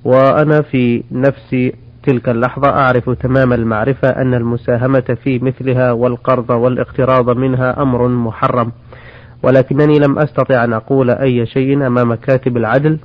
وأنا 0.06 0.62
في 0.62 1.04
نفس 1.12 1.56
تلك 2.04 2.30
اللحظة 2.30 2.70
أعرف 2.70 3.10
تمام 3.10 3.54
المعرفة 3.54 4.10
أن 4.10 4.34
المساهمة 4.34 5.18
في 5.24 5.40
مثلها 5.40 5.92
والقرض 5.92 6.50
والاقتراض 6.50 7.38
منها 7.38 7.82
أمر 7.82 8.08
محرم. 8.08 8.72
ولكنني 9.44 10.00
لم 10.00 10.20
أستطع 10.20 10.64
أن 10.64 10.74
أقول 10.74 11.10
أي 11.10 11.46
شيء 11.46 11.88
أمام 11.88 12.14
كاتب 12.14 12.58
العدل 12.58 12.98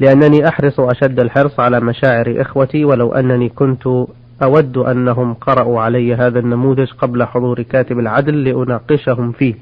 لأنني 0.00 0.48
أحرص 0.48 0.80
أشد 0.80 1.20
الحرص 1.20 1.60
على 1.60 1.80
مشاعر 1.80 2.40
إخوتي 2.40 2.84
ولو 2.84 3.12
أنني 3.12 3.48
كنت 3.48 3.88
أود 4.42 4.76
أنهم 4.76 5.34
قرأوا 5.34 5.80
علي 5.80 6.14
هذا 6.14 6.38
النموذج 6.38 6.90
قبل 6.90 7.24
حضور 7.24 7.62
كاتب 7.62 7.98
العدل 7.98 8.44
لأناقشهم 8.44 9.32
فيه. 9.32 9.54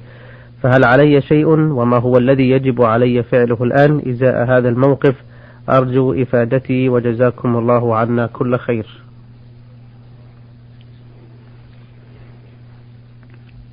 فهل 0.62 0.84
علي 0.84 1.20
شيء 1.20 1.46
وما 1.48 1.98
هو 1.98 2.16
الذي 2.18 2.50
يجب 2.50 2.82
علي 2.82 3.22
فعله 3.22 3.58
الآن؟ 3.62 4.02
إزاء 4.08 4.44
هذا 4.44 4.68
الموقف. 4.68 5.14
أرجو 5.70 6.12
إفادتي 6.22 6.88
وجزاكم 6.88 7.56
الله 7.56 7.96
عنا 7.96 8.26
كل 8.26 8.58
خير. 8.58 8.86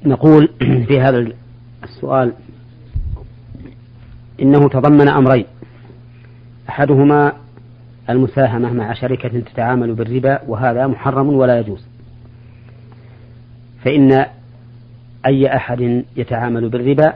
نقول 0.06 0.50
في 0.88 1.00
هذا 1.02 1.28
السؤال 1.84 2.34
إنه 4.42 4.70
تضمن 4.70 5.08
أمرين. 5.08 5.46
أحدهما 6.70 7.34
المساهمة 8.10 8.74
مع 8.74 8.94
شركة 8.94 9.40
تتعامل 9.40 9.94
بالربا 9.94 10.40
وهذا 10.48 10.88
محرم 10.88 11.28
ولا 11.28 11.60
يجوز. 11.60 11.86
فإن 13.84 14.26
أي 15.26 15.56
أحد 15.56 16.04
يتعامل 16.16 16.70
بالربا 16.70 17.14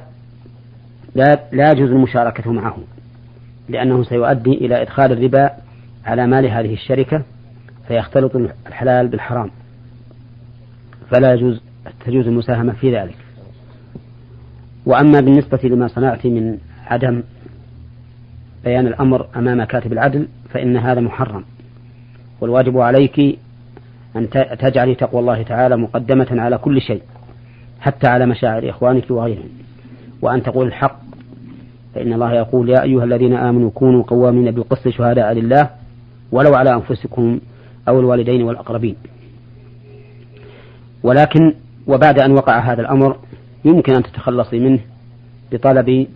لا 1.16 1.40
لا 1.52 1.72
يجوز 1.72 1.90
المشاركة 1.90 2.52
معه 2.52 2.78
لأنه 3.70 4.04
سيؤدي 4.04 4.54
إلى 4.54 4.82
إدخال 4.82 5.12
الربا 5.12 5.50
على 6.06 6.28
مال 6.28 6.46
هذه 6.46 6.74
الشركة 6.74 7.24
فيختلط 7.88 8.36
الحلال 8.68 9.08
بالحرام. 9.08 9.52
فلا 11.12 11.34
يجوز 11.34 11.62
تجوز 12.06 12.28
المساهمة 12.28 12.74
في 12.74 12.96
ذلك. 12.96 13.18
وأما 14.86 15.20
بالنسبة 15.20 15.60
لما 15.64 15.88
صنعت 15.88 16.26
من 16.26 16.58
عدم 16.86 17.24
بيان 18.64 18.88
الأمر 18.88 19.28
أمام 19.36 19.64
كاتب 19.64 19.94
العدل 19.94 20.28
فإن 20.50 20.78
هذا 20.78 21.02
محرم. 21.02 21.44
والواجب 22.42 22.78
عليك 22.78 23.40
أن 24.16 24.30
تجعلي 24.60 24.96
تقوى 24.96 25.22
الله 25.22 25.44
تعالى 25.44 25.78
مقدمة 25.78 26.28
على 26.32 26.58
كل 26.58 26.82
شيء 26.82 27.02
حتى 27.80 28.08
على 28.08 28.26
مشاعر 28.26 28.70
إخوانك 28.70 29.12
وغيرهم. 29.12 29.50
وأن 30.22 30.44
تقول 30.44 30.68
الحق 30.68 31.00
فإن 31.96 32.14
الله 32.14 32.34
يقول 32.34 32.70
يا 32.70 32.84
أيها 32.84 33.04
الذين 33.04 33.34
آمنوا 33.34 33.70
كونوا 33.70 34.04
قوامين 34.04 34.52
بالقسط 34.52 34.88
شهداء 34.88 35.34
لله 35.34 35.70
ولو 36.32 36.56
على 36.56 36.74
أنفسكم 36.74 37.40
أو 37.88 38.00
الوالدين 38.00 38.44
والأقربين. 38.44 38.96
ولكن 41.04 41.54
وبعد 41.88 42.20
أن 42.20 42.32
وقع 42.32 42.60
هذا 42.60 42.82
الأمر 42.82 43.18
يمكن 43.66 43.94
أن 43.94 44.04
تتخلصي 44.04 44.60
منه 44.60 44.80
بطلب 45.52 46.08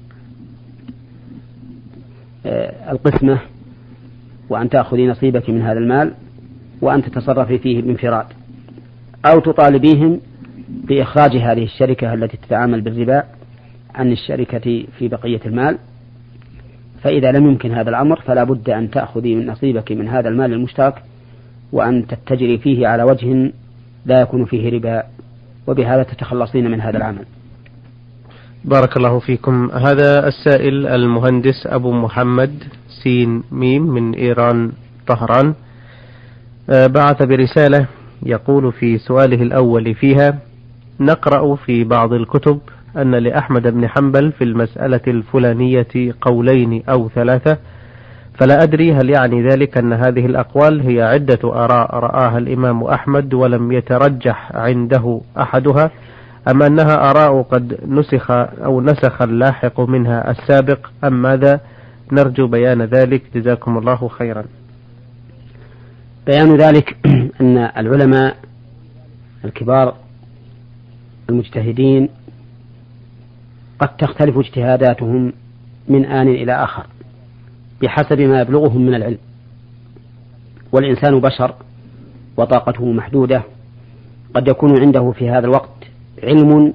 القسمة 2.92 3.40
وأن 4.50 4.70
تأخذي 4.70 5.08
نصيبك 5.08 5.50
من 5.50 5.62
هذا 5.62 5.80
المال 5.80 6.14
وأن 6.82 7.04
تتصرفي 7.04 7.58
فيه 7.58 7.82
بانفراد 7.82 8.26
أو 9.26 9.40
تطالبيهم 9.40 10.20
بإخراج 10.70 11.38
هذه 11.38 11.64
الشركة 11.64 12.14
التي 12.14 12.38
تتعامل 12.38 12.82
بالربا 12.82 13.24
عن 13.96 14.12
الشركة 14.12 14.86
في 14.98 15.08
بقية 15.08 15.40
المال. 15.46 15.78
فإذا 17.04 17.32
لم 17.32 17.46
يمكن 17.46 17.72
هذا 17.72 17.90
الأمر 17.90 18.22
فلا 18.22 18.44
بد 18.44 18.70
أن 18.70 18.90
تأخذي 18.90 19.36
من 19.36 19.48
نصيبك 19.48 19.92
من 19.92 20.08
هذا 20.08 20.30
المال 20.30 20.54
المشترك 20.54 21.04
وأن 21.72 22.08
تتجري 22.08 22.58
فيه 22.58 22.88
على 22.88 23.04
وجه 23.04 23.52
لا 24.06 24.22
يكون 24.22 24.46
فيه 24.46 24.70
ربا 24.70 25.04
وبهذا 25.68 26.04
تتخلصين 26.04 26.72
من 26.72 26.82
هذا 26.82 26.98
العمل. 26.98 27.26
بارك 28.68 28.98
الله 28.98 29.20
فيكم. 29.20 29.70
هذا 29.72 30.28
السائل 30.28 30.88
المهندس 30.88 31.68
أبو 31.68 31.92
محمد 31.92 32.64
سين 33.04 33.44
ميم 33.52 33.82
من 33.82 34.14
إيران 34.14 34.72
طهران. 35.08 35.54
آه، 36.70 36.88
بعث 36.88 37.24
برسالة 37.24 37.86
يقول 38.24 38.72
في 38.72 38.98
سؤاله 38.98 39.42
الأول 39.42 39.96
فيها 39.96 40.40
نقرأ 41.00 41.56
في 41.56 41.84
بعض 41.84 42.14
الكتب 42.14 42.60
أن 42.98 43.16
لأحمد 43.16 43.68
بن 43.68 43.88
حنبل 43.88 44.32
في 44.32 44.44
المسألة 44.44 45.02
الفلانية 45.08 46.14
قولين 46.22 46.84
أو 46.90 47.10
ثلاثة 47.10 47.58
فلا 48.40 48.64
أدري 48.64 48.94
هل 48.94 49.10
يعني 49.10 49.50
ذلك 49.50 49.78
أن 49.78 49.94
هذه 49.94 50.26
الأقوال 50.26 50.82
هي 50.82 51.02
عدة 51.02 51.40
آراء 51.44 51.96
رآها 51.96 52.38
الإمام 52.38 52.84
أحمد 52.84 53.34
ولم 53.34 53.72
يترجح 53.72 54.52
عنده 54.56 55.22
أحدها. 55.38 55.92
أم 56.52 56.64
أنها 56.64 57.10
آراء 57.10 57.42
قد 57.42 57.78
نسخ 57.88 58.32
أو 58.32 58.82
نسخ 58.82 59.22
اللاحق 59.22 59.80
منها 59.80 60.32
السابق 60.32 60.88
أم 61.04 61.22
ماذا؟ 61.22 61.60
نرجو 62.12 62.48
بيان 62.48 62.82
ذلك. 62.82 63.24
جزاكم 63.36 63.78
الله 63.78 64.08
خيرا. 64.08 64.44
بيان 66.28 66.56
ذلك 66.56 66.98
أن 67.42 67.58
العلماء 67.58 68.38
الكبار 69.46 69.96
المجتهدين 71.30 72.10
قد 73.80 73.98
تختلف 73.98 74.38
اجتهاداتهم 74.38 75.34
من 75.88 76.06
آن 76.06 76.28
إلى 76.28 76.64
آخر 76.64 76.86
بحسب 77.82 78.22
ما 78.22 78.42
يبلغهم 78.42 78.86
من 78.86 78.96
العلم. 78.96 79.18
والإنسان 80.72 81.20
بشر 81.20 81.54
وطاقته 82.38 82.92
محدودة 82.92 83.44
قد 84.34 84.48
يكون 84.48 84.82
عنده 84.82 85.12
في 85.12 85.30
هذا 85.30 85.46
الوقت 85.46 85.77
علم 86.24 86.74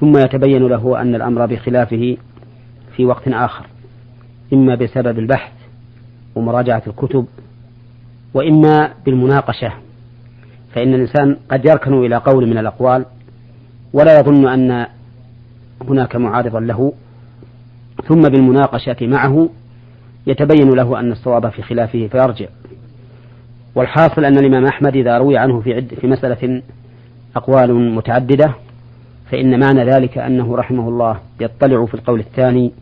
ثم 0.00 0.16
يتبين 0.16 0.66
له 0.66 1.00
أن 1.00 1.14
الأمر 1.14 1.46
بخلافه 1.46 2.16
في 2.96 3.04
وقت 3.04 3.28
آخر 3.28 3.66
إما 4.52 4.74
بسبب 4.74 5.18
البحث 5.18 5.52
ومراجعة 6.34 6.82
الكتب 6.86 7.26
وإما 8.34 8.90
بالمناقشة 9.04 9.72
فإن 10.74 10.94
الإنسان 10.94 11.36
قد 11.50 11.64
يركن 11.64 12.04
إلى 12.04 12.16
قول 12.16 12.46
من 12.46 12.58
الأقوال 12.58 13.04
ولا 13.92 14.20
يظن 14.20 14.48
أن 14.48 14.86
هناك 15.88 16.16
معارضا 16.16 16.60
له 16.60 16.92
ثم 18.08 18.20
بالمناقشة 18.20 18.96
معه 19.02 19.48
يتبين 20.26 20.70
له 20.70 21.00
أن 21.00 21.12
الصواب 21.12 21.48
في 21.48 21.62
خلافه 21.62 22.08
فيرجع. 22.12 22.46
والحاصل 23.74 24.24
أن 24.24 24.38
الإمام 24.38 24.66
أحمد 24.66 24.96
إذا 24.96 25.18
روي 25.18 25.38
عنه 25.38 25.60
في, 25.60 25.74
عد 25.74 25.94
في 26.00 26.06
مسألة 26.06 26.62
أقوال 27.36 27.94
متعددة 27.94 28.54
فإن 29.30 29.60
معنى 29.60 29.84
ذلك 29.84 30.18
أنه 30.18 30.56
رحمه 30.56 30.88
الله 30.88 31.20
يطلع 31.40 31.86
في 31.86 31.94
القول 31.94 32.20
الثاني 32.20 32.72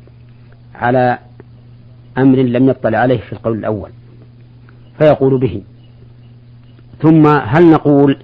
على 0.75 1.19
أمر 2.19 2.39
لم 2.39 2.69
يطلع 2.69 2.99
عليه 2.99 3.19
في 3.19 3.33
القول 3.33 3.59
الأول 3.59 3.91
فيقول 4.99 5.41
به. 5.41 5.63
ثم 7.03 7.27
هل 7.27 7.71
نقول 7.71 8.17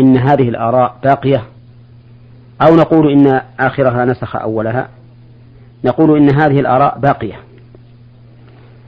إن 0.00 0.16
هذه 0.16 0.48
الآراء 0.48 0.96
باقية؟ 1.04 1.44
أو 2.66 2.76
نقول 2.76 3.12
إن 3.12 3.40
آخرها 3.60 4.04
نسخ 4.04 4.36
أولها؟ 4.36 4.88
نقول 5.84 6.16
إن 6.16 6.34
هذه 6.34 6.60
الآراء 6.60 6.98
باقية. 6.98 7.40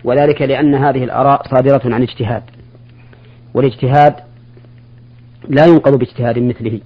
وذلك 0.05 0.43
لأن 0.43 0.75
هذه 0.75 1.05
الآراء 1.05 1.49
صادرة 1.49 1.95
عن 1.95 2.03
اجتهاد. 2.03 2.43
والاجتهاد 3.55 4.15
لا 5.49 5.67
ينقض 5.67 5.99
باجتهاد 5.99 6.39
مثله. 6.39 6.81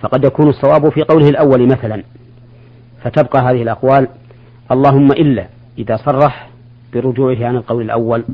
فقد 0.00 0.24
يكون 0.24 0.48
الصواب 0.48 0.88
في 0.88 1.02
قوله 1.02 1.28
الأول 1.28 1.66
مثلا. 1.66 2.02
فتبقى 3.02 3.42
هذه 3.42 3.62
الأقوال. 3.62 4.08
اللهم 4.72 5.12
إلا 5.12 5.46
إذا 5.78 5.96
صرح 5.96 6.50
برجوعه 6.92 7.46
عن 7.46 7.56
القول 7.56 7.82
الأول. 7.82 8.24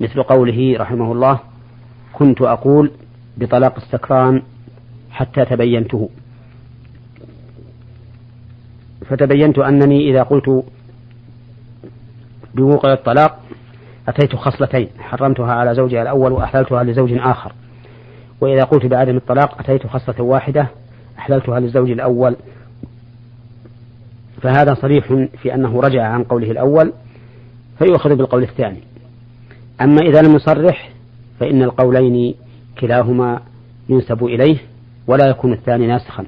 مثل 0.00 0.22
قوله 0.22 0.76
رحمه 0.78 1.12
الله 1.12 1.38
كنت 2.12 2.42
أقول 2.42 2.90
بطلاق 3.36 3.76
السكران 3.76 4.42
حتى 5.10 5.44
تبينته. 5.44 6.10
فتبينت 9.08 9.58
أنني 9.58 10.10
إذا 10.10 10.22
قلت 10.22 10.64
بوقوع 12.54 12.92
الطلاق 12.92 13.38
أتيت 14.08 14.36
خصلتين 14.36 14.88
حرمتها 14.98 15.52
على 15.52 15.74
زوجها 15.74 16.02
الأول 16.02 16.32
وأحللتها 16.32 16.84
لزوج 16.84 17.12
آخر. 17.12 17.52
وإذا 18.40 18.64
قلت 18.64 18.86
بعدم 18.86 19.16
الطلاق 19.16 19.60
أتيت 19.60 19.86
خصلة 19.86 20.22
واحدة 20.22 20.68
أحللتها 21.18 21.60
للزوج 21.60 21.90
الأول. 21.90 22.36
فهذا 24.42 24.74
صريح 24.74 25.12
في 25.42 25.54
أنه 25.54 25.80
رجع 25.80 26.02
عن 26.02 26.24
قوله 26.24 26.50
الأول 26.50 26.92
فيؤخذ 27.78 28.16
بالقول 28.16 28.42
الثاني. 28.42 28.80
أما 29.80 30.00
إذا 30.02 30.22
لم 30.22 30.36
يصرح 30.36 30.90
فإن 31.40 31.62
القولين 31.62 32.34
كلاهما 32.80 33.40
ينسب 33.88 34.24
إليه 34.24 34.58
ولا 35.06 35.26
يكون 35.28 35.52
الثاني 35.52 35.86
ناسخا. 35.86 36.26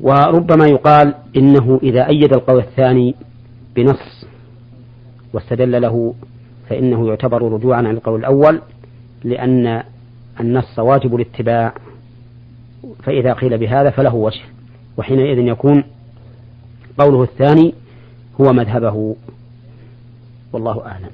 وربما 0.00 0.66
يقال 0.66 1.14
إنه 1.36 1.80
إذا 1.82 2.08
أيد 2.08 2.32
القول 2.34 2.58
الثاني 2.58 3.14
بنص 3.76 4.26
واستدل 5.32 5.82
له 5.82 6.14
فإنه 6.68 7.08
يعتبر 7.08 7.52
رجوعا 7.52 7.78
عن 7.78 7.86
القول 7.86 8.20
الأول 8.20 8.60
لأن 9.24 9.82
النص 10.40 10.78
واجب 10.78 11.14
الاتباع 11.14 11.74
فإذا 13.02 13.32
قيل 13.32 13.58
بهذا 13.58 13.90
فله 13.90 14.14
وجه 14.14 14.40
وحينئذ 14.96 15.38
يكون 15.38 15.84
قوله 16.98 17.22
الثاني 17.22 17.74
هو 18.40 18.52
مذهبه. 18.52 19.16
والله 20.52 20.86
أعلم. 20.86 21.10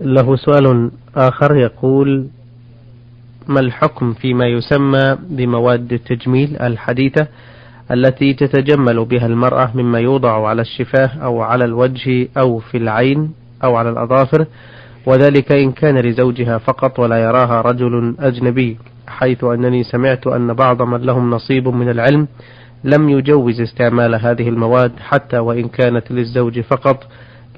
له 0.00 0.36
سؤال 0.36 0.90
آخر 1.16 1.56
يقول 1.56 2.28
ما 3.48 3.60
الحكم 3.60 4.12
فيما 4.12 4.46
يسمى 4.46 5.18
بمواد 5.28 5.92
التجميل 5.92 6.56
الحديثة 6.56 7.28
التي 7.90 8.34
تتجمل 8.34 9.04
بها 9.04 9.26
المرأة 9.26 9.70
مما 9.74 9.98
يوضع 9.98 10.48
على 10.48 10.62
الشفاه 10.62 11.10
أو 11.22 11.42
على 11.42 11.64
الوجه 11.64 12.28
أو 12.38 12.58
في 12.58 12.76
العين 12.76 13.32
أو 13.64 13.76
على 13.76 13.90
الأظافر 13.90 14.46
وذلك 15.06 15.52
إن 15.52 15.72
كان 15.72 15.98
لزوجها 15.98 16.58
فقط 16.58 16.98
ولا 16.98 17.16
يراها 17.16 17.60
رجل 17.60 18.14
أجنبي 18.18 18.76
حيث 19.08 19.44
أنني 19.44 19.84
سمعت 19.84 20.26
أن 20.26 20.52
بعض 20.52 20.82
من 20.82 21.00
لهم 21.00 21.30
نصيب 21.30 21.68
من 21.68 21.88
العلم 21.88 22.28
لم 22.84 23.08
يجوز 23.08 23.60
استعمال 23.60 24.14
هذه 24.14 24.48
المواد 24.48 24.92
حتى 25.00 25.38
وإن 25.38 25.68
كانت 25.68 26.10
للزوج 26.10 26.60
فقط 26.60 27.06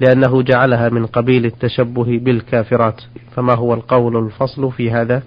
لأنه 0.01 0.41
جعلها 0.41 0.89
من 0.89 1.05
قبيل 1.05 1.45
التشبه 1.45 2.19
بالكافرات. 2.19 3.01
فما 3.35 3.53
هو 3.53 3.73
القول 3.73 4.25
الفصل 4.25 4.71
في 4.71 4.91
هذا؟ 4.91 5.23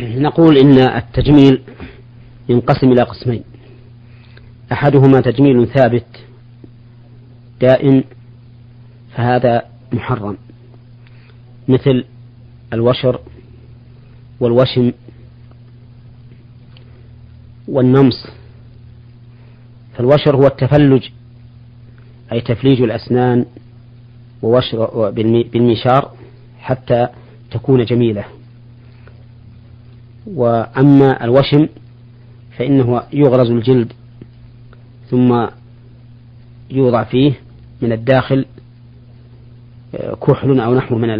نقول 0.00 0.58
إن 0.58 0.78
التجميل 0.78 1.62
ينقسم 2.48 2.92
إلى 2.92 3.02
قسمين. 3.02 3.42
أحدهما 4.72 5.20
تجميل 5.20 5.66
ثابت 5.66 6.06
دائم 7.60 8.04
فهذا 9.16 9.62
محرم. 9.92 10.36
مثل 11.68 12.04
الوشر 12.72 13.20
والوشم 14.40 14.92
والنمص. 17.68 18.26
فالوشر 19.96 20.36
هو 20.36 20.46
التفلج 20.46 21.08
أي 22.32 22.40
تفليج 22.40 22.82
الأسنان 22.82 23.44
ووشر 24.42 25.10
بالميشار 25.52 26.12
حتى 26.58 27.08
تكون 27.50 27.84
جميلة. 27.84 28.24
وأما 30.26 31.24
الوشم 31.24 31.68
فإنه 32.58 33.02
يغرز 33.12 33.50
الجلد 33.50 33.92
ثم 35.10 35.46
يوضع 36.70 37.04
فيه 37.04 37.32
من 37.82 37.92
الداخل 37.92 38.44
آه، 39.94 40.14
كحل 40.14 40.60
أو 40.60 40.74
نحو 40.74 40.98
من 40.98 41.10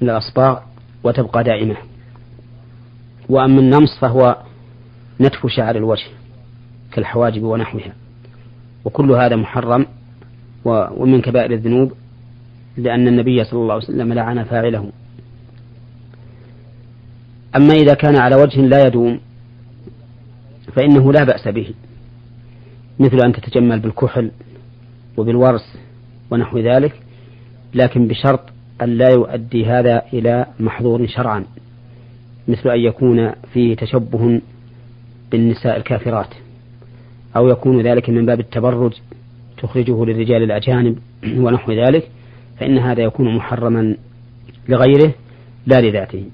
من 0.00 0.10
الأصباغ 0.10 0.58
وتبقى 1.04 1.44
دائمة. 1.44 1.76
وأما 3.28 3.60
النمص 3.60 3.98
فهو 4.00 4.36
نتف 5.20 5.46
شعر 5.46 5.76
الوجه 5.76 6.06
كالحواجب 6.92 7.42
ونحوها. 7.42 7.92
وكل 8.84 9.10
هذا 9.10 9.36
محرم 9.36 9.86
ومن 10.64 11.20
كبائر 11.20 11.52
الذنوب 11.52 11.92
لأن 12.76 13.08
النبي 13.08 13.44
صلى 13.44 13.60
الله 13.60 13.74
عليه 13.74 13.84
وسلم 13.84 14.12
لعن 14.12 14.44
فاعله. 14.44 14.92
أما 17.56 17.74
إذا 17.74 17.94
كان 17.94 18.16
على 18.16 18.36
وجه 18.36 18.60
لا 18.60 18.86
يدوم 18.86 19.20
فإنه 20.76 21.12
لا 21.12 21.24
بأس 21.24 21.48
به 21.48 21.74
مثل 22.98 23.16
أن 23.24 23.32
تتجمل 23.32 23.80
بالكحل 23.80 24.30
وبالورس 25.16 25.76
ونحو 26.30 26.58
ذلك 26.58 27.02
لكن 27.74 28.08
بشرط 28.08 28.40
أن 28.82 28.88
لا 28.88 29.08
يؤدي 29.08 29.66
هذا 29.66 30.02
إلى 30.12 30.46
محظور 30.60 31.06
شرعا 31.06 31.44
مثل 32.48 32.70
أن 32.70 32.80
يكون 32.80 33.32
فيه 33.52 33.76
تشبه 33.76 34.40
بالنساء 35.30 35.76
الكافرات 35.76 36.34
أو 37.36 37.48
يكون 37.48 37.80
ذلك 37.80 38.10
من 38.10 38.26
باب 38.26 38.40
التبرج 38.40 38.92
تخرجه 39.58 40.04
للرجال 40.04 40.42
الأجانب 40.42 40.98
ونحو 41.44 41.72
ذلك 41.72 42.10
فإن 42.60 42.78
هذا 42.78 43.02
يكون 43.02 43.36
محرما 43.36 43.96
لغيره 44.68 45.14
لا 45.66 45.80
لذاته. 45.80 46.24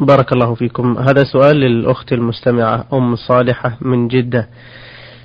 بارك 0.00 0.32
الله 0.32 0.54
فيكم. 0.54 0.98
هذا 0.98 1.24
سؤال 1.24 1.56
للأخت 1.56 2.12
المستمعة 2.12 2.86
أم 2.92 3.16
صالحة 3.16 3.78
من 3.80 4.08
جدة. 4.08 4.48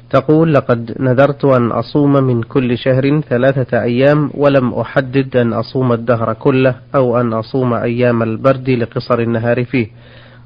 تقول 0.09 0.53
لقد 0.53 0.95
نذرت 0.99 1.45
أن 1.45 1.71
أصوم 1.71 2.13
من 2.23 2.43
كل 2.43 2.77
شهر 2.77 3.21
ثلاثة 3.29 3.81
أيام 3.83 4.29
ولم 4.33 4.73
أحدد 4.73 5.35
أن 5.37 5.53
أصوم 5.53 5.93
الدهر 5.93 6.33
كله 6.33 6.75
أو 6.95 7.21
أن 7.21 7.33
أصوم 7.33 7.73
أيام 7.73 8.23
البرد 8.23 8.69
لقصر 8.69 9.19
النهار 9.19 9.65
فيه. 9.65 9.87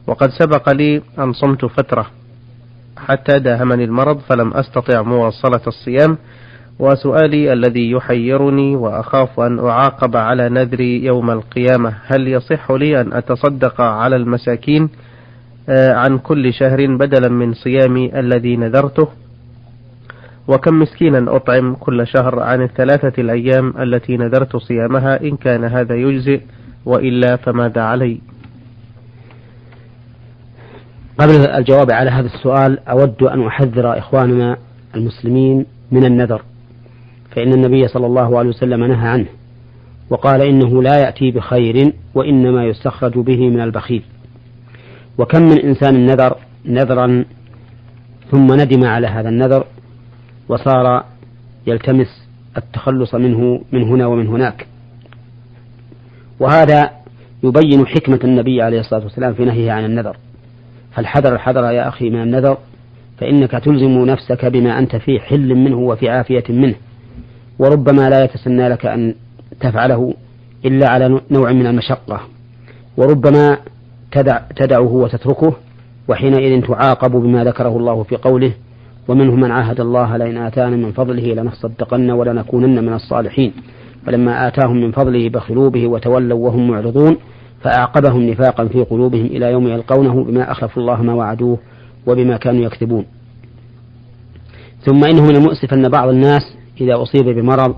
وقد 0.07 0.29
سبق 0.29 0.69
لي 0.69 1.01
أن 1.19 1.33
صمت 1.33 1.65
فترة 1.65 2.05
حتى 2.97 3.39
داهمني 3.39 3.83
المرض 3.83 4.19
فلم 4.19 4.53
أستطع 4.53 5.01
مواصلة 5.01 5.61
الصيام. 5.67 6.17
وسؤالي 6.79 7.53
الذي 7.53 7.91
يحيرني 7.91 8.75
وأخاف 8.75 9.39
أن 9.39 9.59
أعاقب 9.59 10.17
على 10.17 10.49
نذري 10.49 11.05
يوم 11.05 11.31
القيامة 11.31 11.93
هل 12.07 12.27
يصح 12.27 12.71
لي 12.71 13.01
أن 13.01 13.13
أتصدق 13.13 13.81
على 13.81 14.15
المساكين 14.15 14.89
آه، 15.69 15.93
عن 15.93 16.17
كل 16.17 16.53
شهر 16.53 16.95
بدلا 16.95 17.29
من 17.29 17.53
صيامي 17.53 18.19
الذي 18.19 18.57
نذرته؟ 18.57 19.07
وكم 20.47 20.79
مسكينا 20.79 21.35
أطعم 21.35 21.75
كل 21.75 22.07
شهر 22.07 22.39
عن 22.39 22.61
الثلاثة 22.61 23.21
الأيام 23.21 23.73
التي 23.79 24.17
نذرت 24.17 24.57
صيامها 24.57 25.21
إن 25.21 25.37
كان 25.37 25.63
هذا 25.63 25.95
يجزئ 25.95 26.41
وإلا 26.85 27.35
فماذا 27.35 27.81
علي؟ 27.81 28.21
قبل 31.17 31.35
الجواب 31.35 31.91
على 31.91 32.09
هذا 32.09 32.25
السؤال 32.25 32.87
أود 32.87 33.23
أن 33.23 33.45
أحذر 33.47 33.97
إخواننا 33.97 34.57
المسلمين 34.95 35.65
من 35.91 36.05
النذر 36.05 36.41
فإن 37.35 37.53
النبي 37.53 37.87
صلى 37.87 38.05
الله 38.05 38.39
عليه 38.39 38.49
وسلم 38.49 38.83
نهى 38.83 39.07
عنه 39.07 39.25
وقال 40.09 40.41
إنه 40.41 40.83
لا 40.83 40.97
يأتي 40.97 41.31
بخير 41.31 41.93
وإنما 42.15 42.65
يستخرج 42.65 43.17
به 43.17 43.49
من 43.49 43.61
البخيل. 43.61 44.03
وكم 45.17 45.41
من 45.41 45.59
إنسان 45.59 46.05
نذر 46.05 46.35
نذرا 46.65 47.25
ثم 48.31 48.53
ندم 48.53 48.85
على 48.85 49.07
هذا 49.07 49.29
النذر 49.29 49.65
وصار 50.51 51.03
يلتمس 51.67 52.27
التخلص 52.57 53.15
منه 53.15 53.61
من 53.71 53.83
هنا 53.83 54.05
ومن 54.05 54.27
هناك. 54.27 54.67
وهذا 56.39 56.89
يبين 57.43 57.87
حكمة 57.87 58.19
النبي 58.23 58.61
عليه 58.61 58.79
الصلاة 58.79 59.03
والسلام 59.03 59.33
في 59.33 59.45
نهيه 59.45 59.71
عن 59.71 59.85
النذر. 59.85 60.17
فالحذر 60.93 61.33
الحذر 61.33 61.63
يا 61.63 61.87
أخي 61.87 62.09
من 62.09 62.21
النذر 62.21 62.57
فإنك 63.17 63.51
تلزم 63.51 64.05
نفسك 64.05 64.45
بما 64.45 64.79
أنت 64.79 64.95
في 64.95 65.19
حل 65.19 65.55
منه 65.55 65.77
وفي 65.77 66.09
عافية 66.09 66.43
منه. 66.49 66.75
وربما 67.59 68.09
لا 68.09 68.23
يتسنى 68.23 68.69
لك 68.69 68.85
أن 68.85 69.15
تفعله 69.59 70.13
إلا 70.65 70.89
على 70.89 71.21
نوع 71.31 71.51
من 71.51 71.67
المشقة. 71.67 72.21
وربما 72.97 73.57
تدع 74.11 74.39
تدعه 74.55 74.93
وتتركه 74.93 75.53
وحينئذ 76.07 76.67
تعاقب 76.67 77.11
بما 77.11 77.43
ذكره 77.43 77.77
الله 77.77 78.03
في 78.03 78.15
قوله 78.15 78.53
ومنهم 79.07 79.39
من 79.39 79.51
عاهد 79.51 79.79
الله 79.79 80.17
لئن 80.17 80.37
آتانا 80.37 80.75
من 80.75 80.91
فضله 80.91 81.33
لنصدقن 81.33 82.11
ولنكونن 82.11 82.83
من 82.83 82.93
الصالحين. 82.93 83.53
فلما 84.05 84.47
آتاهم 84.47 84.77
من 84.77 84.91
فضله 84.91 85.29
بخلوا 85.29 85.69
به 85.69 85.87
وتولوا 85.87 86.39
وهم 86.39 86.67
معرضون 86.67 87.17
فأعقبهم 87.61 88.29
نفاقا 88.29 88.65
في 88.65 88.83
قلوبهم 88.83 89.25
إلى 89.25 89.51
يوم 89.51 89.67
يلقونه 89.67 90.23
بما 90.23 90.51
أخلفوا 90.51 90.81
الله 90.81 91.01
ما 91.01 91.13
وعدوه 91.13 91.57
وبما 92.07 92.37
كانوا 92.37 92.65
يكذبون. 92.65 93.05
ثم 94.81 95.05
إنه 95.05 95.21
من 95.21 95.35
المؤسف 95.35 95.73
أن 95.73 95.89
بعض 95.89 96.09
الناس 96.09 96.41
إذا 96.81 97.01
أصيب 97.01 97.25
بمرض 97.25 97.75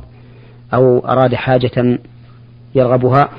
أو 0.74 1.00
أراد 1.00 1.36
حاجة 1.36 2.00
يرغبها 2.76 3.30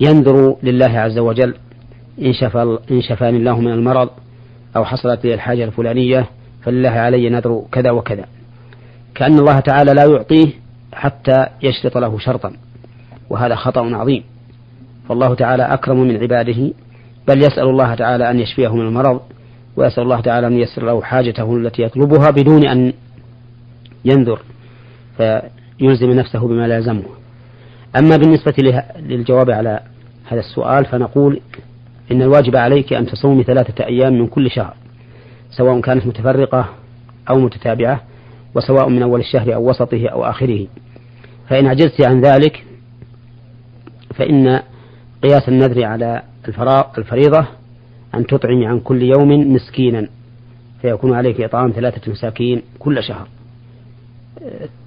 ينذر 0.00 0.56
لله 0.62 0.98
عز 0.98 1.18
وجل 1.18 1.54
إن, 2.22 2.32
شفى 2.32 2.78
إن 2.90 3.02
شفاني 3.02 3.36
الله 3.36 3.60
من 3.60 3.72
المرض 3.72 4.08
أو 4.76 4.84
حصلت 4.84 5.24
لي 5.24 5.34
الحاجة 5.34 5.64
الفلانية 5.64 6.26
فلله 6.62 6.90
علي 6.90 7.28
نذر 7.28 7.64
كذا 7.72 7.90
وكذا. 7.90 8.24
كأن 9.14 9.38
الله 9.38 9.60
تعالى 9.60 9.92
لا 9.92 10.04
يعطيه 10.04 10.52
حتى 10.92 11.46
يشرط 11.62 11.98
له 11.98 12.18
شرطا 12.18 12.52
وهذا 13.30 13.54
خطأ 13.54 13.96
عظيم. 13.96 14.24
فالله 15.08 15.34
تعالى 15.34 15.62
أكرم 15.62 16.00
من 16.00 16.16
عباده 16.16 16.72
بل 17.28 17.38
يسأل 17.38 17.68
الله 17.68 17.94
تعالى 17.94 18.30
أن 18.30 18.40
يشفيه 18.40 18.74
من 18.74 18.80
المرض 18.80 19.20
ويسأل 19.76 20.02
الله 20.02 20.20
تعالى 20.20 20.46
أن 20.46 20.52
ييسر 20.52 20.84
له 20.84 21.02
حاجته 21.02 21.56
التي 21.56 21.82
يطلبها 21.82 22.30
بدون 22.30 22.66
أن 22.66 22.92
ينذر 24.04 24.40
فيلزم 25.16 26.10
نفسه 26.10 26.48
بما 26.48 26.68
لا 26.68 26.76
يلزمه. 26.76 27.04
أما 27.98 28.16
بالنسبة 28.16 28.54
للجواب 28.98 29.50
على 29.50 29.80
هذا 30.28 30.40
السؤال 30.40 30.84
فنقول 30.84 31.40
إن 32.12 32.22
الواجب 32.22 32.56
عليك 32.56 32.92
أن 32.92 33.06
تصومي 33.06 33.42
ثلاثة 33.42 33.84
أيام 33.84 34.12
من 34.12 34.26
كل 34.26 34.50
شهر. 34.50 34.74
سواء 35.56 35.80
كانت 35.80 36.06
متفرقة 36.06 36.68
أو 37.30 37.38
متتابعة 37.38 38.00
وسواء 38.54 38.88
من 38.88 39.02
أول 39.02 39.20
الشهر 39.20 39.54
أو 39.54 39.70
وسطه 39.70 40.08
أو 40.08 40.24
آخره. 40.24 40.66
فإن 41.48 41.66
عجزت 41.66 42.06
عن 42.06 42.20
ذلك 42.20 42.64
فإن 44.14 44.60
قياس 45.22 45.48
النذر 45.48 45.84
على 45.84 46.22
الفريضة 46.98 47.46
أن 48.14 48.26
تطعمي 48.26 48.66
عن 48.66 48.80
كل 48.80 49.02
يوم 49.02 49.54
مسكينا 49.54 50.08
فيكون 50.82 51.14
عليك 51.14 51.40
إطعام 51.40 51.70
ثلاثة 51.70 52.12
مساكين 52.12 52.62
كل 52.78 53.02
شهر. 53.02 53.28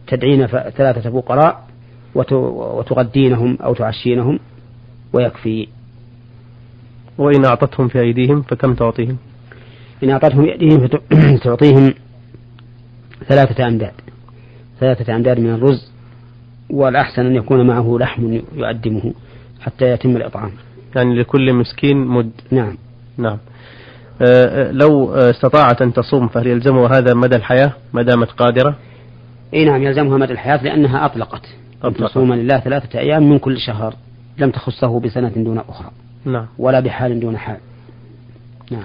تدعين 0.07 0.47
ثلاثة 0.47 1.09
فقراء 1.09 1.67
وتغدينهم 2.15 3.57
أو 3.63 3.73
تعشينهم 3.73 4.39
ويكفي. 5.13 5.67
وإن 7.17 7.45
أعطتهم 7.45 7.87
في 7.87 7.99
أيديهم 7.99 8.41
فكم 8.41 8.73
تعطيهم؟ 8.73 9.17
إن 10.03 10.09
أعطتهم 10.09 10.45
في 10.45 10.51
أيديهم 10.51 10.87
فتعطيهم 10.87 11.93
ثلاثة 13.29 13.67
أمداد. 13.67 13.93
ثلاثة 14.79 15.15
أمداد 15.15 15.39
من 15.39 15.53
الرز 15.53 15.91
والأحسن 16.69 17.25
أن 17.25 17.35
يكون 17.35 17.67
معه 17.67 17.97
لحم 17.99 18.39
يقدمه 18.55 19.13
حتى 19.61 19.85
يتم 19.85 20.17
الإطعام. 20.17 20.51
يعني 20.95 21.19
لكل 21.19 21.53
مسكين 21.53 21.97
مد. 21.97 22.31
نعم. 22.51 22.77
نعم. 23.17 23.37
أه, 24.21 24.25
أه، 24.27 24.71
لو 24.71 25.13
استطاعت 25.13 25.81
أن 25.81 25.93
تصوم 25.93 26.27
فهل 26.27 26.47
يلزمها 26.47 26.97
هذا 26.97 27.13
مدى 27.13 27.35
الحياة؟ 27.35 27.73
ما 27.93 28.01
دامت 28.01 28.31
قادرة؟ 28.31 28.75
إي 29.53 29.65
نعم 29.65 29.83
يلزمها 29.83 30.17
مدى 30.17 30.33
الحياة 30.33 30.63
لأنها 30.63 31.05
أطلقت. 31.05 31.47
أطلقت. 31.83 32.11
تصوم 32.11 32.33
لله 32.33 32.59
ثلاثة 32.59 32.99
أيام 32.99 33.29
من 33.29 33.39
كل 33.39 33.57
شهر 33.59 33.95
لم 34.37 34.51
تخصه 34.51 34.99
بسنة 34.99 35.29
دون 35.29 35.57
أخرى. 35.57 35.91
نعم. 36.25 36.47
ولا 36.57 36.79
بحال 36.79 37.19
دون 37.19 37.37
حال. 37.37 37.57
نعم. 38.71 38.83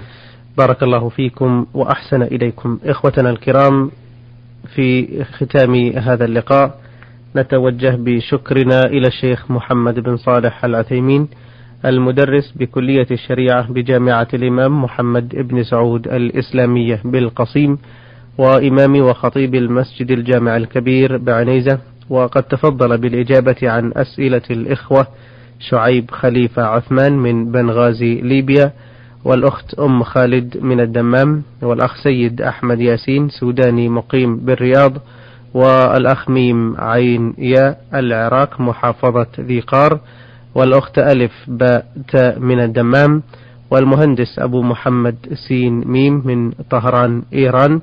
بارك 0.57 0.83
الله 0.83 1.09
فيكم 1.09 1.65
وأحسن 1.73 2.21
إليكم. 2.21 2.79
إخوتنا 2.85 3.29
الكرام 3.29 3.91
في 4.75 5.07
ختام 5.23 5.75
هذا 5.97 6.25
اللقاء 6.25 6.81
نتوجه 7.35 7.95
بشكرنا 7.99 8.81
إلى 8.85 9.07
الشيخ 9.07 9.51
محمد 9.51 9.99
بن 9.99 10.17
صالح 10.17 10.65
العثيمين 10.65 11.27
المدرس 11.85 12.53
بكلية 12.55 13.07
الشريعة 13.11 13.71
بجامعة 13.71 14.27
الإمام 14.33 14.83
محمد 14.83 15.35
بن 15.35 15.63
سعود 15.63 16.07
الإسلامية 16.07 17.01
بالقصيم 17.05 17.77
وإمام 18.37 18.95
وخطيب 18.95 19.55
المسجد 19.55 20.11
الجامع 20.11 20.57
الكبير 20.57 21.17
بعنيزة. 21.17 21.79
وقد 22.09 22.43
تفضل 22.43 22.97
بالإجابة 22.97 23.55
عن 23.63 23.91
أسئلة 23.95 24.41
الإخوة 24.51 25.07
شعيب 25.59 26.11
خليفة 26.11 26.63
عثمان 26.63 27.13
من 27.17 27.51
بنغازي 27.51 28.21
ليبيا. 28.21 28.71
والأخت 29.25 29.73
أم 29.79 30.03
خالد 30.03 30.57
من 30.61 30.79
الدمام 30.79 31.43
والأخ 31.61 32.03
سيد 32.03 32.41
أحمد 32.41 32.79
ياسين 32.81 33.29
سوداني 33.29 33.89
مقيم 33.89 34.37
بالرياض 34.37 34.93
والأخ 35.53 36.29
ميم 36.29 36.75
عين 36.79 37.33
يا 37.37 37.75
العراق 37.93 38.61
محافظة 38.61 39.27
ذي 39.39 39.59
قار 39.59 39.99
والأخت 40.55 40.99
ألف 40.99 41.31
باء 41.47 41.85
تاء 42.07 42.39
من 42.39 42.59
الدمام 42.59 43.23
والمهندس 43.71 44.39
أبو 44.39 44.61
محمد 44.61 45.15
سين 45.47 45.87
ميم 45.87 46.21
من 46.25 46.51
طهران 46.51 47.23
إيران 47.33 47.81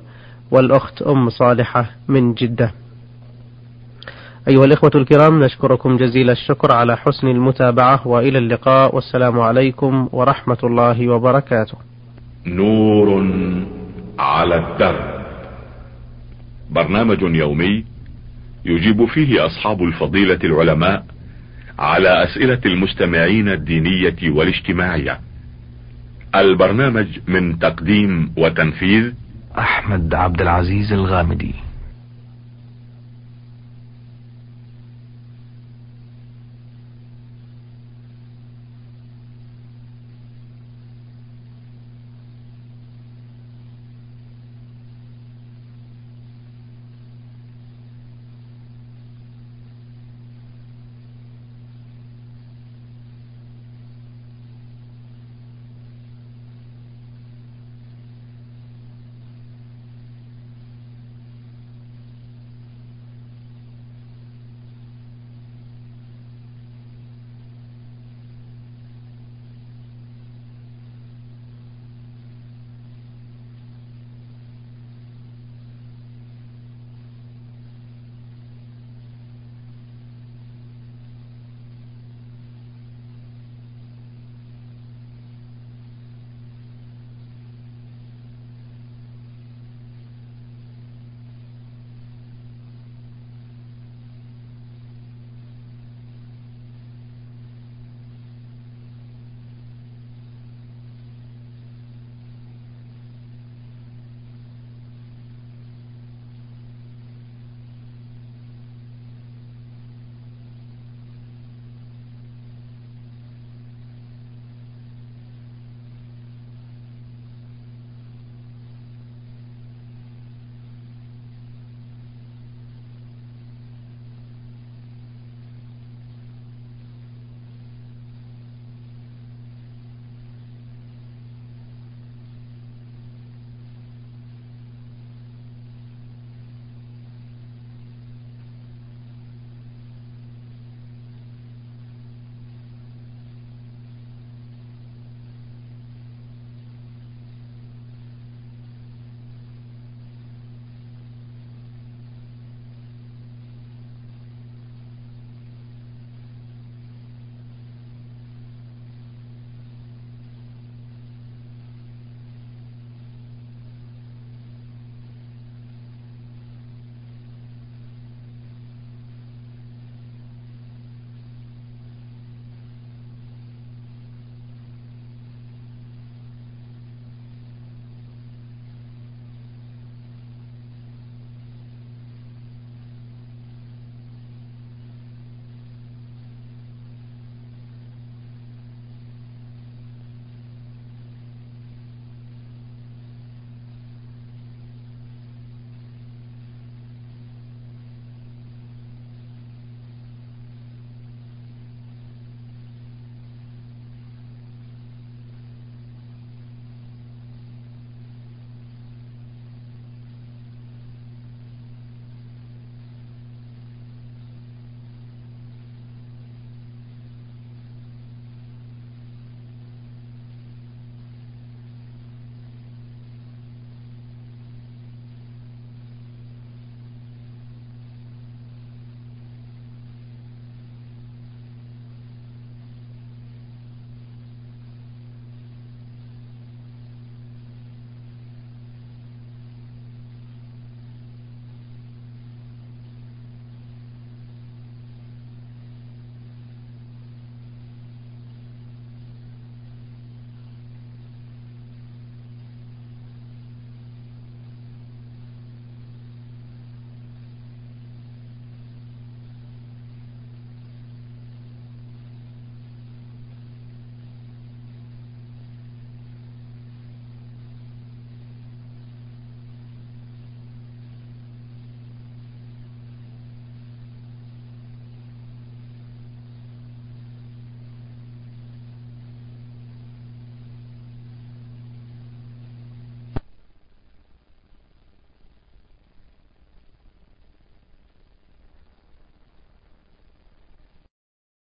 والأخت 0.51 1.01
أم 1.01 1.29
صالحة 1.29 1.89
من 2.07 2.33
جدة. 2.33 2.71
أيها 4.49 4.65
الإخوة 4.65 4.91
الكرام 4.95 5.43
نشكركم 5.43 5.97
جزيل 5.97 6.29
الشكر 6.29 6.71
على 6.71 6.97
حسن 6.97 7.27
المتابعة 7.27 8.07
وإلى 8.07 8.37
اللقاء 8.37 8.95
والسلام 8.95 9.39
عليكم 9.39 10.09
ورحمة 10.11 10.57
الله 10.63 11.07
وبركاته. 11.09 11.77
نور 12.45 13.25
على 14.19 14.55
الدرب. 14.55 15.21
برنامج 16.69 17.21
يومي 17.21 17.85
يجيب 18.65 19.05
فيه 19.05 19.45
أصحاب 19.45 19.83
الفضيلة 19.83 20.39
العلماء 20.43 21.05
على 21.79 22.23
أسئلة 22.23 22.61
المستمعين 22.65 23.49
الدينية 23.49 24.29
والاجتماعية. 24.29 25.19
البرنامج 26.35 27.07
من 27.27 27.59
تقديم 27.59 28.31
وتنفيذ 28.37 29.13
أحمد 29.57 30.13
عبد 30.13 30.41
العزيز 30.41 30.93
الغامدي. 30.93 31.68